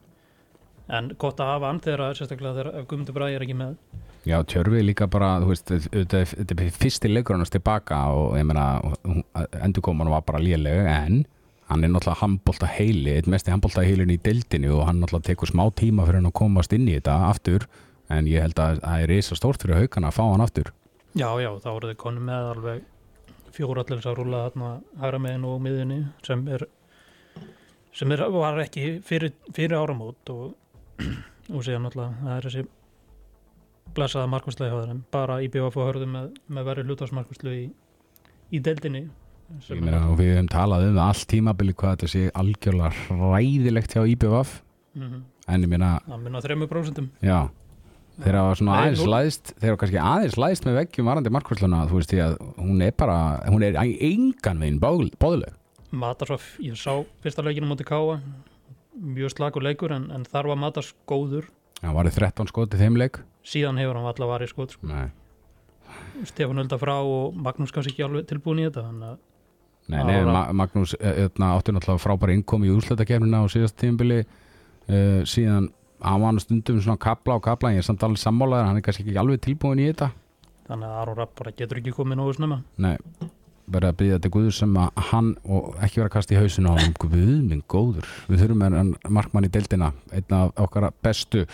[0.89, 3.75] en gott að hafa hann þegar sérstaklega þegar Guðmundur Bræði er ekki með.
[4.25, 8.45] Já, Tjörfi líka bara, þú veist, þetta er- er fyrsti leikur hans tilbaka og ég
[8.45, 8.81] meina,
[9.63, 11.25] endurkoman var bara léleg en
[11.69, 15.49] hann er náttúrulega handbólta heili, eitt mesti handbólta heilin í deildinu og hann náttúrulega tekur
[15.49, 17.65] smá tíma fyrir hann að komast inn í þetta aftur
[18.09, 20.69] en ég held að það er risa stórt fyrir haukana að fá hann aftur
[21.15, 22.81] Já, já, þá voru þið konu með alveg
[23.55, 26.65] fjórallir að rúla þarna hægra megin og miðunni sem er
[27.95, 30.55] sem er, var ekki fyrir, fyrir áramót og,
[31.53, 32.65] og síðan náttúrulega það er þessi
[33.95, 37.69] blessaða markværslega bara í BVF og hörðu með, með verið hlutvarsmarkværslu í,
[38.51, 38.63] í
[39.69, 43.93] Ég meina, og við hefum talað um það allt tímabili hvað þetta sé algjörlega ræðilegt
[43.93, 44.55] hjá IBVF
[44.97, 45.05] mm
[45.47, 47.11] en ég meina, að minna þremmu prósentum.
[47.21, 47.45] Já
[48.23, 51.99] þeir hafa svona aðeins læðst þeir hafa kannski aðeins læðst með veggjum varandi markvörsluna þú
[51.99, 53.17] veist því að hún er bara
[53.51, 55.53] hún er engan veginn bóðleg
[55.95, 56.91] Matarsov, ég sá
[57.23, 58.17] fyrsta leikinu mútið Káa
[58.95, 61.47] mjög slagur leikur en, en þar var Matars góður.
[61.81, 63.19] Það var 13 skot í þeim leik.
[63.45, 64.87] Síðan hefur hann alltaf varið sko, sko.
[64.89, 65.09] Nei,
[66.27, 69.17] Stefán Ölda frá og Magnús kannski ekki alveg tilbúin í þetta að
[69.91, 74.21] nei, nei það- Ma Magnús öðna, átti náttúrulega frábæri innkomi í úrslutakefnina á síðast tímbili
[74.23, 75.69] uh, síðan
[76.01, 78.85] hann var stundum svona kapla og kapla en ég er samt alveg sammálaður, hann er
[78.85, 80.11] kannski ekki alveg tilbúin í þetta.
[80.65, 82.59] Þannig að Aron Rapp bara getur ekki komið nógu snemma.
[82.81, 82.95] Nei,
[83.69, 86.73] verða að byggja þetta Guður sem að hann og ekki vera að kasta í hausinu
[86.73, 87.15] á hann Guð
[87.45, 91.45] minn góður, við þurfum en markmann í deildina, einn af okkar bestu.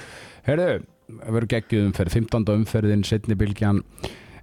[0.48, 0.82] Herðu,
[1.22, 2.50] verður geggjuð umferð 15.
[2.56, 3.84] umferðin, setni bylgjan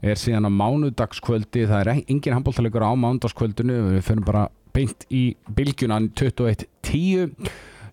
[0.04, 4.44] er síðan á mánudagskvöldi það er engin handbóltalegur á mánudagskvöldinu við fyrir bara
[4.74, 5.24] beint í
[5.56, 7.34] bylgjunan 21.10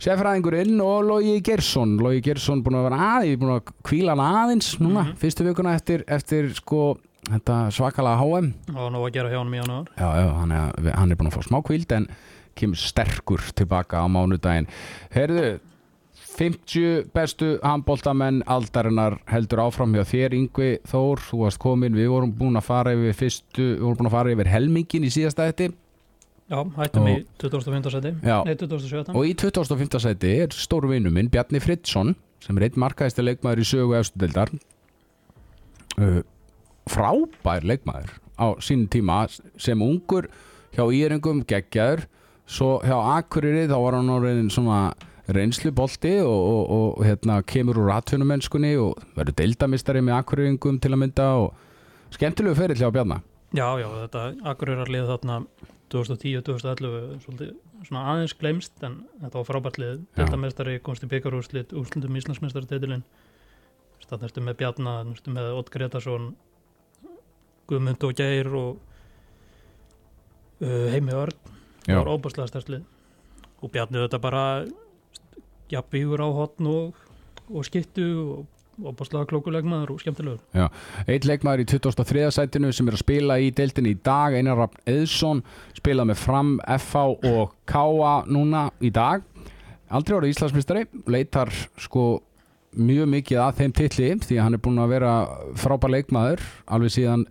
[0.03, 4.39] Sefræðingur inn og Logi Gersson Logi Gersson búin að vera aðeins búin að kvíla hann
[4.43, 9.53] aðeins núna, fyrstu vikuna eftir, eftir sko, svakalega HM og nóg að gera hjá hann
[9.53, 9.93] í janúar.
[9.95, 12.09] Já, já, hann er, hann er búin að fá smá kvíld en
[12.55, 14.67] kemur sterkur tilbaka á mánudaginn.
[15.15, 15.47] Herðu,
[16.35, 22.33] 50 bestu handbóltamenn aldarinnar heldur áfram hjá þér Yngvi Þór, þú varst komin, við vorum
[22.35, 25.69] búin að fara yfir fyrstu, við vorum búin að fara yfir helmingin í síðasta þetta
[26.45, 28.11] Já, hættum Og- í 2015 seti.
[28.21, 29.99] Nei, 2017 og í 2005.
[29.99, 34.51] seti er stóru vinnu minn Bjarni Fridsson sem er einn markaðist leikmaður í sögu efstudeldar
[35.97, 36.21] uh,
[36.85, 39.23] frábær leikmaður á sínum tíma
[39.57, 40.27] sem ungur
[40.75, 42.05] hjá Íringum geggjaður
[42.45, 44.93] svo hjá Akureyri þá var hann orðin svona
[45.25, 51.01] reynslubolti og, og, og hérna, kemur úr atvinnumennskunni og verður deildamistari með Akureyringum til að
[51.01, 51.55] mynda og
[52.13, 53.23] skemmtilegu ferill hjá Bjarna
[53.55, 55.39] Já, já, þetta Akureyrar lið þarna
[55.93, 57.51] 2010-2011 svolítið
[57.85, 60.01] svona aðeins glemst en þetta var frábært lið.
[60.17, 63.05] Deltamestari, komst í byggarúrslit úrslutum Íslandsmeistari titilin
[64.05, 66.33] þannig ertu með Bjarna, ertu með Ott Gretarsson
[67.69, 68.81] Guðmund og Geir og
[70.61, 71.53] uh, Heimi Örn.
[71.85, 72.85] Það var óbúslega stærslið
[73.61, 74.43] og Bjarni þetta bara
[75.71, 76.99] jafnvígur á hotn og,
[77.49, 78.05] og skittu
[78.35, 80.69] og óbúslega klókulegmaður og skemmtilegur.
[81.07, 82.27] Eitt leikmaður í 2003.
[82.35, 85.43] sætinu sem er að spila í deildinni í dag, Einar Rafn Eðsson
[85.77, 89.25] spila með Fram, FH og KA núna í dag.
[89.95, 92.05] Aldrei orðið Íslandsmyndstari leitar sko
[92.75, 95.11] mjög mikið að þeim titli því að hann er búin að vera
[95.59, 96.43] frábær leikmaður
[96.75, 97.25] alveg síðan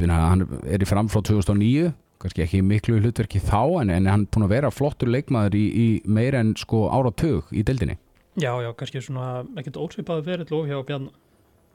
[0.00, 4.32] hann er í Fram frá 2009 kannski ekki miklu hlutverki þá en, en hann er
[4.32, 7.96] búin að vera flottur leikmaður í, í meira en sko áratug í deildinni
[8.38, 11.10] Já, já, kannski svona ekkert ósvipaði ferill og hjá Bjarni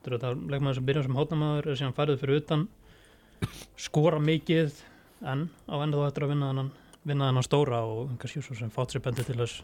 [0.06, 2.68] þetta er leikmaður sem byrjar sem hótnamaður er síðan færið fyrir utan
[3.82, 4.78] skora mikið
[5.26, 6.70] en á enda þá eftir að vinna þennan
[7.06, 9.64] vinna þennan stóra og kannski svo sem fátt sér bendi til þess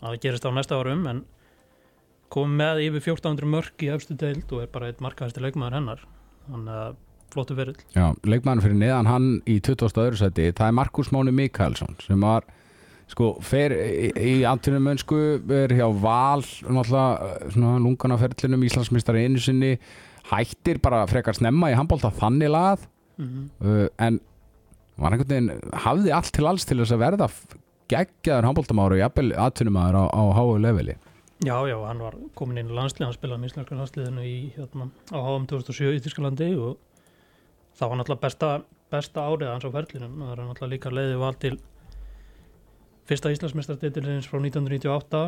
[0.00, 1.22] að það gerist á næsta árum en
[2.34, 6.04] kom með yfir 1400 mörg í efstu deild og er bara eitt markaðasti leikmaður hennar
[6.48, 7.00] þannig að
[7.34, 9.94] flottu verill Já, leikmann fyrir neðan hann í 20.
[10.02, 12.46] öðru seti, það er Markus Máni Mikaelsson sem var
[13.12, 15.20] sko, fer í, í antunum mönsku
[15.52, 19.74] er hjá Val náttúrulega svona lungana ferlinum Íslandsmyndstari einu sinni
[20.30, 22.86] hættir bara frekar snemma í handbólta þannig lagað.
[23.18, 23.50] Mm -hmm.
[23.62, 24.20] uh, en
[24.96, 27.28] var einhvern veginn hafði allt til alls til þess að verða
[27.90, 30.96] geggjaður handbóltamáru og jafnvel aðtunumæður á, á háu leveli.
[31.44, 34.86] Já, já, hann var komin inn í landslið, hann spilaði með íslenska landsliðinu í, hérna,
[35.12, 36.78] á HM 2007 í Þískalandi og
[37.76, 38.50] það var náttúrulega besta,
[38.94, 41.58] besta árið hans á ferlinum, það er náttúrulega líka leiði val til
[43.08, 45.22] fyrsta Íslandsmeistartitilins frá 1998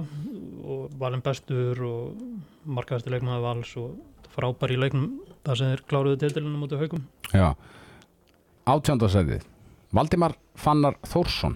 [0.64, 2.22] og valin bestur og
[2.64, 5.11] markaðasti leikmaði vals og frábær í leiknum
[5.47, 7.53] þar sem þeir kláruðu titilinu mútið haugum Já,
[8.72, 9.45] átjöndarsætið
[9.97, 11.55] Valdimar Fannar Þórsson.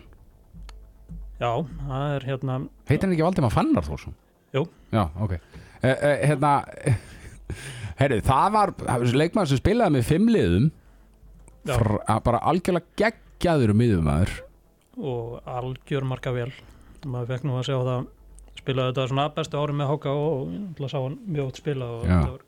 [1.40, 1.50] Já,
[1.88, 2.58] það er hérna
[2.88, 4.14] heitir hann ekki Valdimar Fannar Þórsson?
[4.54, 4.66] Jú.
[4.92, 5.34] Já, ok.
[5.80, 6.52] Eh, eh, Hérna
[8.00, 8.72] Herri, það var
[9.12, 10.70] leikmaður sem spilaði með fimm liðum.
[11.68, 11.74] Já.
[11.74, 14.38] Fra, bara algjörlega geggjaður um miðumæður
[15.00, 16.50] og algjör marka vel
[17.06, 18.08] maður fekk nú að sjá það
[18.60, 21.90] spilaði þetta svona bestu ári með Háka og ég náttúrulega sá hann mjög oft spila
[21.96, 22.46] og þetta var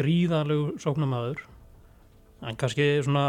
[0.00, 1.42] gríðarlegu sóknamaður
[2.42, 3.26] en kannski svona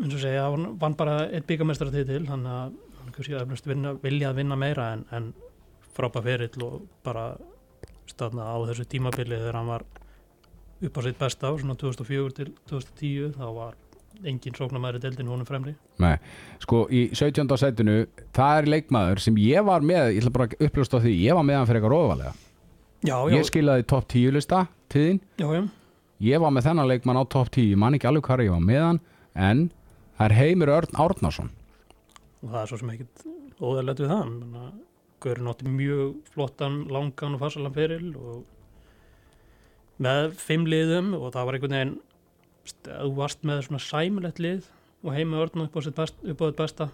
[0.00, 4.30] eins og segja, hann vann bara eitt byggamestara til þannig að hann kannski eflust vilja
[4.30, 5.32] að vinna meira en, en
[5.96, 7.34] frábær ferill og bara
[8.10, 9.84] staðna á þessu tímabili þegar hann var
[10.80, 13.78] upp á sitt besta á svona 2004 til 2010 þá var
[14.26, 15.74] engin sóknamaður í deildin honum fremri.
[16.02, 16.16] Nei,
[16.62, 17.46] sko í 17.
[17.60, 17.96] sætinu
[18.36, 21.46] það er leikmaður sem ég var með ég ætla bara að uppljósta því, ég var
[21.48, 22.32] með hann fyrir eitthvað róðvalega
[23.00, 25.20] Já, já, ég skilaði topp 10 lista til þín.
[25.40, 25.62] Já, já.
[26.26, 28.66] ég var með þennan leikmann á topp 10 ég man ekki alveg hvað ég var
[28.66, 29.00] með hann
[29.48, 29.64] en
[30.18, 31.50] það er Heimir Örn Árnason.
[32.44, 33.26] Og það er svo sem ekkit
[33.60, 34.70] óðarlegt við það
[35.20, 38.44] Gaurin átti mjög flottan langan og farsalan feril og
[40.00, 41.96] með fimm liðum og það var einhvern veginn
[42.84, 44.66] þú varst með svona sæmilegt lið
[45.04, 46.90] og heimi örn upp á þitt besta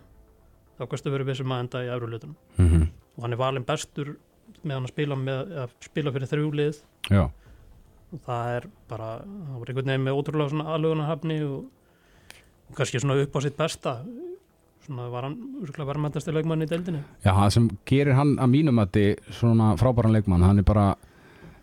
[0.76, 2.36] þá kannstu verið vissum að enda í efru hlutunum.
[2.58, 2.88] Mm -hmm.
[3.16, 4.16] og hann er valinn bestur
[4.62, 6.80] með hann að spila, með, að spila fyrir þrjú lið.
[7.10, 7.30] Já,
[8.12, 11.64] og það er bara, það var einhvern veginn með ótrúlega svona aðlugunarhafni og,
[12.68, 13.96] og kannski svona upp á sitt besta.
[14.86, 17.02] Svona var hann úrsklega verðmæntasti leikmann í deildinni.
[17.24, 19.00] Já, það sem gerir hann að mínum að
[19.34, 20.94] svona frábæran leikmann, hann er bara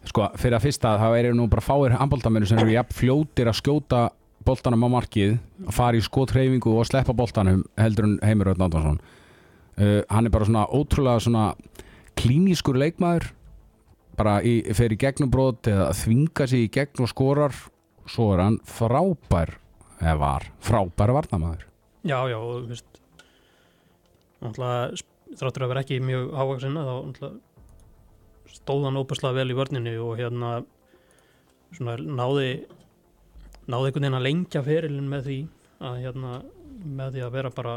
[0.10, 3.60] sko, fyrir að fyrsta, það er nú bara fáir handbóltamennir sem eru jafn fljótir að
[3.62, 4.01] skjóta
[4.43, 5.38] boltanum á markið,
[5.68, 8.99] að fara í skothreyfingu og sleppa boltanum heldur en Heimir Örn Árnason.
[9.80, 11.45] Uh, hann er bara svona ótrúlega svona
[12.20, 13.32] klínískur leikmaður
[14.20, 17.56] bara í, fer í gegnumbrot eða þvinga sig í gegn og skorar.
[18.04, 19.56] Svo er hann frábær
[20.04, 21.64] eða var, frábær varnamaður
[22.04, 22.99] Já, já, og þú veist
[24.43, 27.53] náttúrulega þráttur að vera ekki mjög hávaksin þá náttúrulega
[28.54, 30.54] stóð hann óbærslega vel í vörninni og hérna
[31.74, 32.47] svona náði
[33.66, 35.39] náði einhvern veginn að lengja ferilinn með því
[35.84, 36.38] að hérna
[36.84, 37.76] með því að vera bara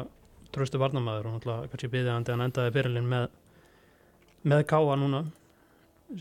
[0.54, 3.28] tröstu varnamaður og náttúrulega kannski byggði hann endaði ferilinn með
[4.46, 5.24] með káa núna.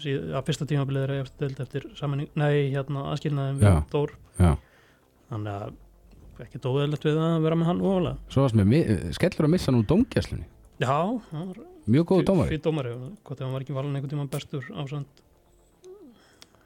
[0.01, 3.75] Síð, að fyrsta tímabilið er eftir, eftir samanning, nei hérna aðskilnaðin við.
[3.91, 4.15] Þór.
[5.29, 8.17] Þannig að ekki dóðilegt við að vera með hann ofalega.
[8.33, 10.49] Svo varst með skellur að missa nú dómgæslunni
[10.81, 10.95] Já,
[11.31, 12.49] hann var mjög góðu dómari.
[12.51, 15.21] Fyrir dómari, hvort hann var ekki valin einhvern tímann bestur ásand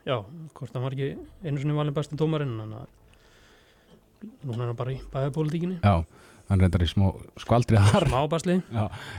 [0.07, 0.15] Já,
[0.57, 1.11] hvort hann var ekki
[1.45, 2.87] einu sinni valin bestur dómarinn en að
[4.47, 6.01] núna er hann bara í bæðapólitíkinni Já,
[6.49, 7.11] hann reyndar í smá
[7.43, 8.07] skvaldrið þar.
[8.09, 8.57] Smá basli.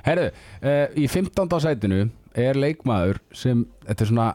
[0.08, 0.26] Herðu,
[0.64, 1.54] uh, í 15.
[1.62, 2.00] sætinu
[2.34, 4.28] er leikmaður sem þetta er svona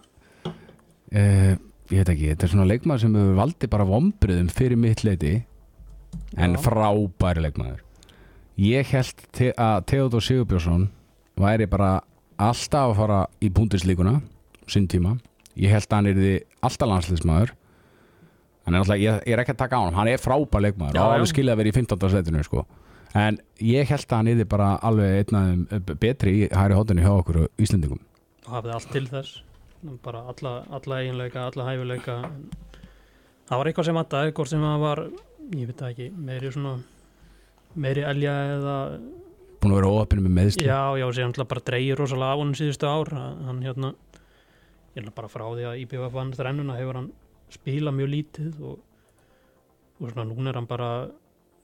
[0.45, 1.53] uh,
[1.91, 5.36] ég veit ekki, þetta er svona leikmaður sem hefur valdi bara vombriðum fyrir mitt leiti
[6.39, 6.62] en Já.
[6.66, 7.84] frábæri leikmaður
[8.62, 10.88] ég held te að Theodor Sigurbjörnsson
[11.39, 11.99] væri bara
[12.41, 14.20] alltaf að fara í búndislíkuna
[14.72, 15.16] sinn tíma,
[15.60, 17.53] ég held að hann er alltaf landsliðsmaður.
[18.66, 20.97] Hann er alltaf, ég, ég er ekki að taka á hann hann er frábær leikmaður.
[20.97, 22.10] Já, og alveg skilja að vera í 15.
[22.16, 22.66] setinu sko.
[23.16, 27.06] en ég held að hann er bara alveg einn af þeim betri í hæri hóttunni
[27.06, 28.01] hjá okkur og Íslendingum.
[28.47, 29.43] Og hafði allt til þess.
[30.03, 32.18] Bara alla, alla eiginleika, alla hæfileika.
[33.45, 35.01] Það var eitthvað sem aðtaði hvort sem það var,
[35.53, 36.80] ég veit ekki meiri svona
[37.76, 38.76] meiri elja eða
[39.62, 42.56] búin að vera óöppinu með meðsli Já, já, sér hann bara dreigir rosalega á hann
[42.58, 43.12] síðustu ár.
[43.18, 43.94] Að hann hérna
[44.96, 47.12] ég er bara frá því að IBF vann þrennuna hefur hann
[47.54, 48.78] spilað mjög lítið og,
[50.00, 50.92] og svona núna er hann bara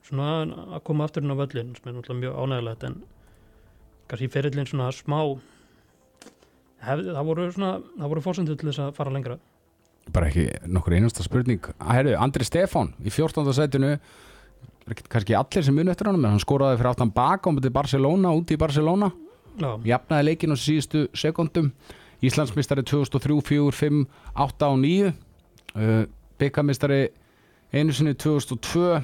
[0.07, 0.27] svona
[0.75, 2.97] að koma aftur inn á völlin sem er náttúrulega mjög ánægilegt en
[4.11, 5.19] kannski ferillin svona smá
[6.81, 9.37] hef, það voru svona, það voru fórsendur til þess að fara lengra.
[10.11, 11.71] Bara ekki nokkur einasta spurning.
[11.85, 13.45] Herru, Andri Stefán í 14.
[13.55, 14.30] sætinu er ekki
[14.89, 18.57] kannski allir sem muni eftir en hann skoraði fyrir áttan baka á myndi Barcelona úti
[18.57, 19.11] í Barcelona.
[19.59, 21.71] Já, jafnaði leikin á síðustu sekundum
[22.21, 24.03] Íslandsmistari 2003, 4, 5,
[24.37, 26.03] 8 og 9 uh,
[26.39, 27.01] byggamistari
[27.73, 29.01] einu sinni 2002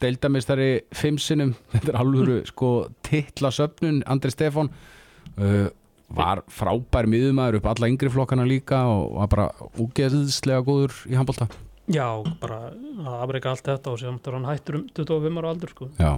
[0.00, 1.54] deildamistari 5 sinnum.
[1.72, 2.70] Þetta er alvöru sko
[3.06, 4.70] titla söpnun Andri Stefán.
[5.36, 5.68] Uh,
[6.10, 11.46] var frábær miðumæður upp alla yngri flokkana líka og var bara úgeðslega góður í handbólta
[11.90, 12.06] já
[12.40, 15.90] bara að afreika allt þetta og er hann hættur um 25 ára aldur sko.
[15.98, 16.12] Já,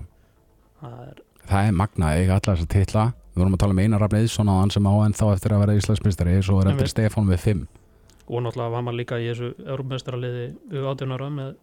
[0.80, 3.04] það er, það er magnað eiga allar þess að titla.
[3.32, 5.54] Við vorum að tala um Einar Rafn Eðsson á hann sem á en þá eftir
[5.56, 6.92] að vera Íslandsmistari svo er Einmitt.
[6.92, 7.62] Stefán með 5
[8.32, 11.56] og náttúrulega var maður líka í þessu Európmestraliði við 18 ára með,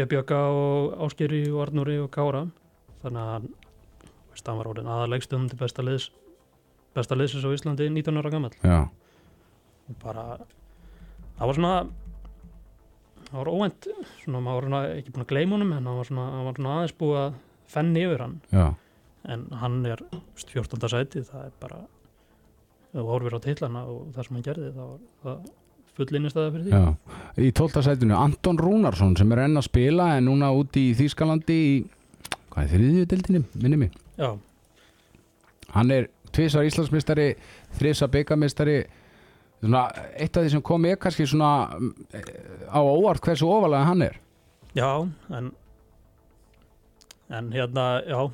[0.00, 2.46] Bjögga og Áskeri og Arnúri og Kára.
[3.02, 3.50] Þannig að hann,
[4.32, 6.08] veist, hann var orðin aðalegstum til besta liðs
[6.96, 8.88] besta liðsins á Íslandi 19 ára gammal Já,
[10.02, 10.24] bara
[11.38, 11.74] það var svona
[13.30, 13.88] það var óvænt
[14.24, 16.74] svona maður var ekki búin að gleyma honum en hann var svona, hann var svona
[16.76, 17.38] aðeins búið að
[17.70, 18.66] fenni yfir hann já,
[19.34, 20.90] en hann er veist, 14.
[20.90, 21.80] sæti það er bara
[22.90, 25.48] þú horfir á titlana og það sem hann gerði þá var það
[26.00, 26.84] full innistæða fyrir því já
[27.40, 27.82] Í 12.
[27.86, 31.74] sætinu Anton Rúnarsson sem er enn að spila en núna úti í Þýskalandi í
[32.50, 34.34] hvað er þriðju dildinni, minni mig Já,
[35.76, 37.32] hann er tvisar Íslandsmistari
[37.78, 38.80] þrisa byggamistari
[39.60, 39.86] svona,
[40.16, 41.52] eitt af því sem kom er kannski svona
[42.16, 42.30] eh,
[42.68, 44.20] á óvart hversu ofalega hann er.
[44.74, 45.52] Já en
[47.30, 48.30] en hérna, já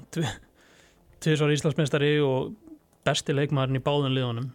[1.21, 2.55] tvisvar Íslandsmeistari og
[3.05, 4.47] besti leikmaðurinn í báðum liðunum.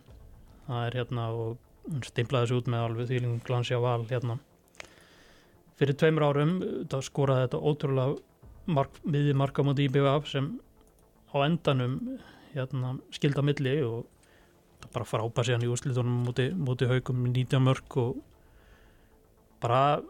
[0.68, 4.40] Það er hérna og stimplaði þessu út með alveg þýling glansja val hérna.
[5.80, 6.58] Fyrir tveimur árum
[6.90, 8.18] þá skoraði þetta ótrúlega
[8.70, 10.52] mark, miði marka múti IBF sem
[11.34, 11.98] á endanum
[12.54, 14.06] hérna, skilda milli og
[14.94, 18.18] bara sér hann í úrslitunum múti, múti haugum 19 mörg og
[19.62, 20.02] bara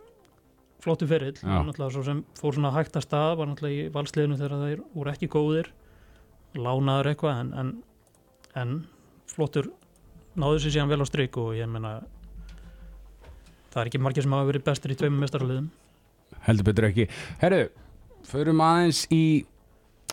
[0.81, 1.35] flottu ferill.
[1.43, 5.13] Náttúrulega svo sem fór svona hægt að stað var náttúrulega í valsliðinu þegar þeir voru
[5.13, 5.69] ekki góðir
[6.57, 7.75] lánaður eitthvað en, en,
[8.59, 8.73] en
[9.31, 9.69] flottur
[10.39, 11.99] náður sér síðan vel á strik og ég meina
[13.71, 15.69] það er ekki margir sem hafa verið bestir í tveimum mestaraliðum
[16.47, 17.07] heldur betur ekki.
[17.41, 17.65] Herru,
[18.27, 19.23] förum aðeins í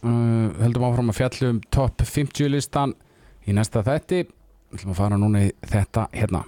[0.03, 2.95] uh, heldum áfram að fjallum top 50 listan
[3.49, 3.85] í næsta
[4.69, 6.45] þetti ætlum að fara núna í þetta hérna.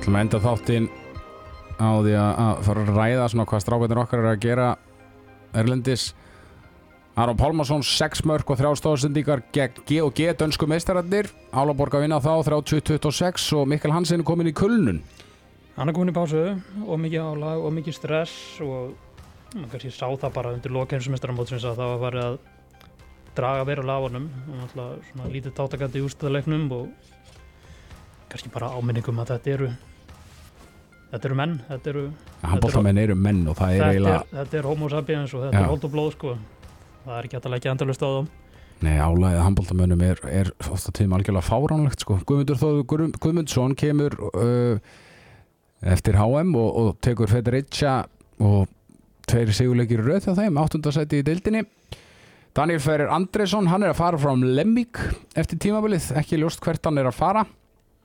[0.00, 0.88] Ætlum að enda þáttinn
[1.78, 4.76] á því að, fara að ræða svona hvað strákvæðin okkar er að gera
[5.52, 6.12] Erlendis.
[7.14, 11.28] Aron Pálmarsson 6 mörg og 3 stóðsendingar gegn G og G dönsku meistararnir.
[11.52, 15.02] Álaborg að vinna þá 30-26 og Mikkel Hansen er komin í kulnun
[15.76, 16.42] hann er komin í pásu
[16.86, 18.92] og mikið álag og mikið stress og
[19.70, 22.36] kannski sá það bara undir lokeinsmestaramótsins að það var farið að
[23.36, 26.84] draga verulega á honum og náttúrulega svona lítið tátakandi í úrstæðaleiknum og
[28.32, 29.70] kannski bara áminningum að þetta eru
[31.12, 32.04] þetta eru menn þetta eru
[32.42, 35.56] Handbóltamenn eru menn og það er þetta eiginlega er, þetta er homo sapiens og þetta
[35.58, 35.62] Já.
[35.64, 36.34] er hold og blóð sko
[37.04, 38.22] það er ekki að leggja endalust á þá
[38.82, 42.16] Nei, álæðið handbóltamönnum er, er ofta tíma algjörlega fáránlegt sko.
[42.26, 44.80] Guðmundur Þóður Guðm- Guðmundsson kemur uh,
[45.82, 48.02] eftir HM og, og tekur Federica
[48.42, 48.68] og
[49.28, 51.64] tveiri sigurleikir röð hjá þeim, áttundasæti í deildinni.
[52.52, 55.00] Daniel Ferrer Andresson, hann er að fara frá Lemmík
[55.38, 57.46] eftir tímabilið, ekki ljóst hvert hann er að fara.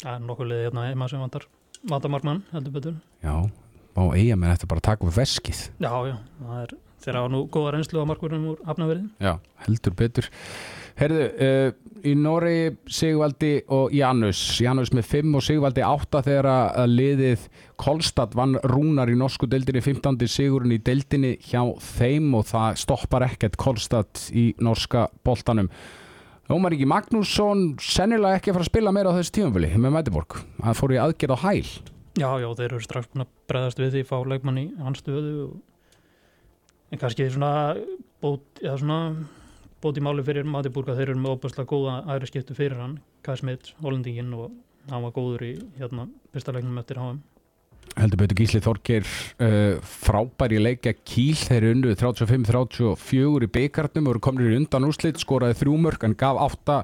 [0.03, 1.47] Það er nokkuð liðið hérna heima sem vantar
[1.87, 2.99] vandamarkmann heldur betur.
[3.25, 3.35] Já,
[3.97, 5.63] á eigamenn eftir bara að taka upp veskið.
[5.83, 9.33] Já já það er þeirra á nú góða reynslu á markverðum úr hafnaverið Já,
[9.65, 10.29] heldur betur
[10.97, 11.67] Herðu, uh,
[12.07, 14.39] í Noregi Sigvaldi og Janus.
[14.63, 17.45] Janus með 5 og Sigvaldi 8 þegar að liðið
[17.77, 20.25] Kolstad vann rúnar í norsku deildinni 15.
[20.31, 21.61] sigurinn í deildinni hjá
[21.99, 25.69] þeim og það stoppar ekkert Kolstad í norska boltanum.
[26.49, 30.37] Ómar Ingi Magnússon sennilega ekki að fara að spila meira á þessu tímanfili með Mætiborg,
[30.63, 31.71] það fór í aðgerð á hæl.
[32.17, 35.33] Já já þeir eru strax búin að breðast við því fá leikmann í hans stöðu
[35.43, 35.57] og...
[36.89, 37.51] en kannski svona
[38.23, 39.01] bót, eða svona
[39.83, 40.95] bót í máli fyrir Mati Búrga.
[40.97, 44.51] Þeir eru með óbærslega góða æri skiptu fyrir hann Kai Smith, Hollendingin og
[44.91, 47.23] hann var góður í hérna fyrsta leiknum eftir HM
[47.97, 51.37] heldur betur Gísli Þorgir uh, frábæri leikja Kíl.
[51.39, 56.05] Þeir eru unnu 35-34 í byggarnum og eru komnir í undan úrslit skoraði þrjú mörg
[56.07, 56.81] en gaf átta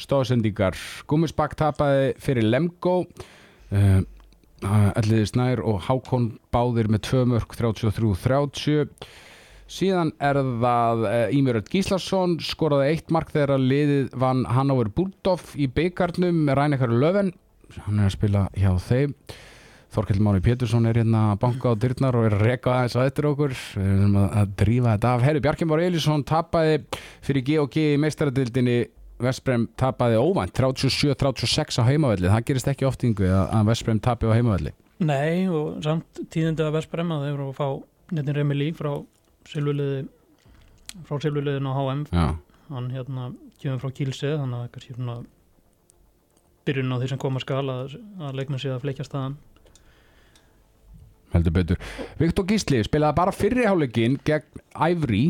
[0.00, 0.78] stóðsendingar
[1.10, 4.00] Gummisbakk tapaði fyrir Lemgo uh,
[4.62, 8.86] Elliði Snær og Hákon báðir með tvö mörg 33-30
[9.70, 15.54] síðan er það uh, Ímjörð Gíslason skoraði eitt mark þegar að liðið vann Hannover Búrdóf
[15.56, 17.32] í byggarnum Rænekar Löfven.
[17.86, 19.16] Hann er að spila hjá þeim.
[19.92, 23.08] Þorkell Máni Pétursson er hérna að banka á dyrnar og er að reka aðeins að
[23.10, 23.54] eftir okkur.
[23.76, 25.24] Við erum að, drífa þetta af.
[25.26, 26.78] Herri Bjarki Már Elísson tapaði
[27.20, 28.76] fyrir G&G í meistaradildinni
[29.22, 32.30] Vestbrem tapaði óvænt 37-36 á heimavelli.
[32.32, 34.72] Það gerist ekki oft yngu að, Vestbrem tapi á heimavelli.
[35.02, 37.68] Nei, og samt tíðindi að Vesprem að þeir eru að fá
[38.16, 38.94] netin Remili frá
[39.50, 40.02] silvuliði
[41.08, 42.26] frá silvuliðin á HM Já,
[42.72, 43.30] hann hérna
[43.62, 45.20] kemur frá Kílsið þannig að kannski svona
[46.66, 49.38] byrjun á því sem skal að, að leikmenn sé að fleikja staðan.
[51.32, 51.80] Heldur betur.
[52.20, 55.24] Viktor Gísli spilaði bara fyrriháleikin gegn Ævri.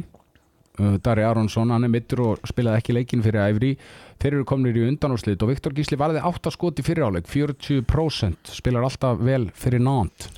[0.80, 3.74] Uh, Dari Aronsson, hann er mittur og spilaði ekki leikin fyrir Ævri.
[4.22, 8.88] Þeir eru komnir í undanúrslit og Viktor Gísli varði 8 skot í fyrriháleik 40% spilar
[8.88, 10.30] alltaf vel fyrir nánt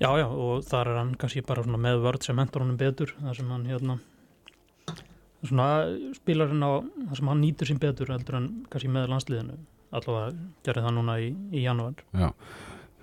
[0.00, 3.38] Já, já, og þar er hann kannski bara með vörð sem mentor honum betur þar
[3.38, 3.98] sem hann hérna
[5.42, 5.68] svona
[6.16, 9.58] spilarinn á þar sem hann nýtur sín betur heldur en kannski með landsliðinu.
[9.92, 10.30] Allavega
[10.64, 11.98] gerði það núna í, í janúar.
[12.16, 12.30] Já.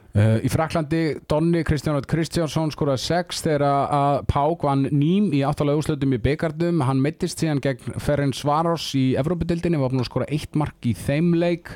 [0.10, 5.78] Uh, í Fraklandi Donni Kristján Kristjánsson skoraði 6 þegar að Pák vann ným í áttalega
[5.78, 10.30] úrslutum í byggardum hann mittist síðan gegn Ferenc Varos í Evrópudildinni, var búin að skora
[10.34, 11.76] eitt mark í þeim leik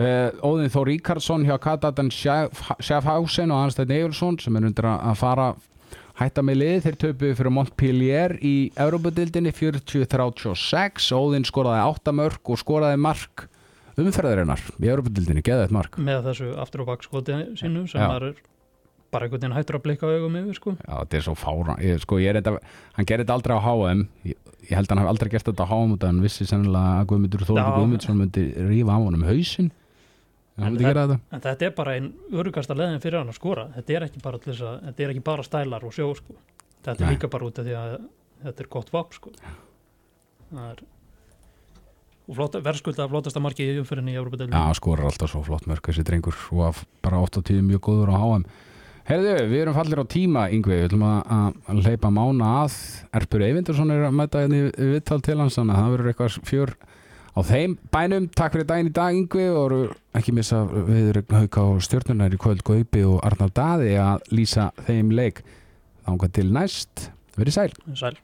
[0.00, 5.52] uh, Óðinn Þór Ríkarsson hjá Katadan Schaffhausen og Anstæðin Egilson sem er undir að fara
[6.20, 12.60] hætta með lið, þeir töpuðu fyrir Montpellier í Evrópudildinni 40-36, Óðinn skoraði 8 mörg og
[12.60, 13.48] skoraði mark
[13.98, 15.98] umferðarinnar í Evrópudildinni, geða eitt mark.
[15.98, 18.42] Með þessu aftur og bak skoti sínu sem maður er
[19.14, 20.72] bara einhvern veginn hættur að blikka á augum yfir sko.
[20.80, 23.62] Já, þetta er svo fára ég, sko, ég er þetta, hann gerir þetta aldrei á
[23.62, 26.24] HM ég, ég held að hann hef aldrei gert þetta á HM út af hann
[26.24, 27.66] vissi sennilega að Guðmundur Þóri.
[27.76, 29.70] Guðmundsson myndi rífa af honum hausinn.
[29.70, 29.83] hann
[30.54, 31.18] En þetta.
[31.34, 33.64] en þetta er bara einn örugasta leðin fyrir hann að skora.
[33.74, 36.36] Þetta er ekki bara, þetta er ekki bara stælar og sjó sko.
[36.84, 37.14] þetta er Nei.
[37.16, 37.94] líka bara út af því að
[38.44, 39.32] þetta er gott vap sko.
[40.52, 40.84] það er
[42.24, 45.84] og flott, verðskulda flottasta marki í umfyrinni í Európa-deildinni Já, skorar alltaf svo flott mörg
[45.84, 46.38] þessi drengur.
[46.56, 48.46] Og bara 8 og 10 mjög góður á HM
[49.04, 52.76] Herðu, við erum fallir á tíma yngvi, við ætlum að, leipa mána að.
[53.12, 56.72] Erpur Eyvindursson er að mæta hérna viðtal til hans þannig að það verður eitthvað fjör
[57.34, 59.74] á þeim bænum, takk fyrir daginn í dag yngvi og
[60.14, 65.10] ekki missa við hauka á stjórnunar í kvöld Gaupi og Arnar Daði að lýsa þeim
[65.14, 65.42] leik.
[66.04, 67.08] Þánga til næst,
[67.38, 67.72] verið sæl.
[67.96, 68.16] Sæl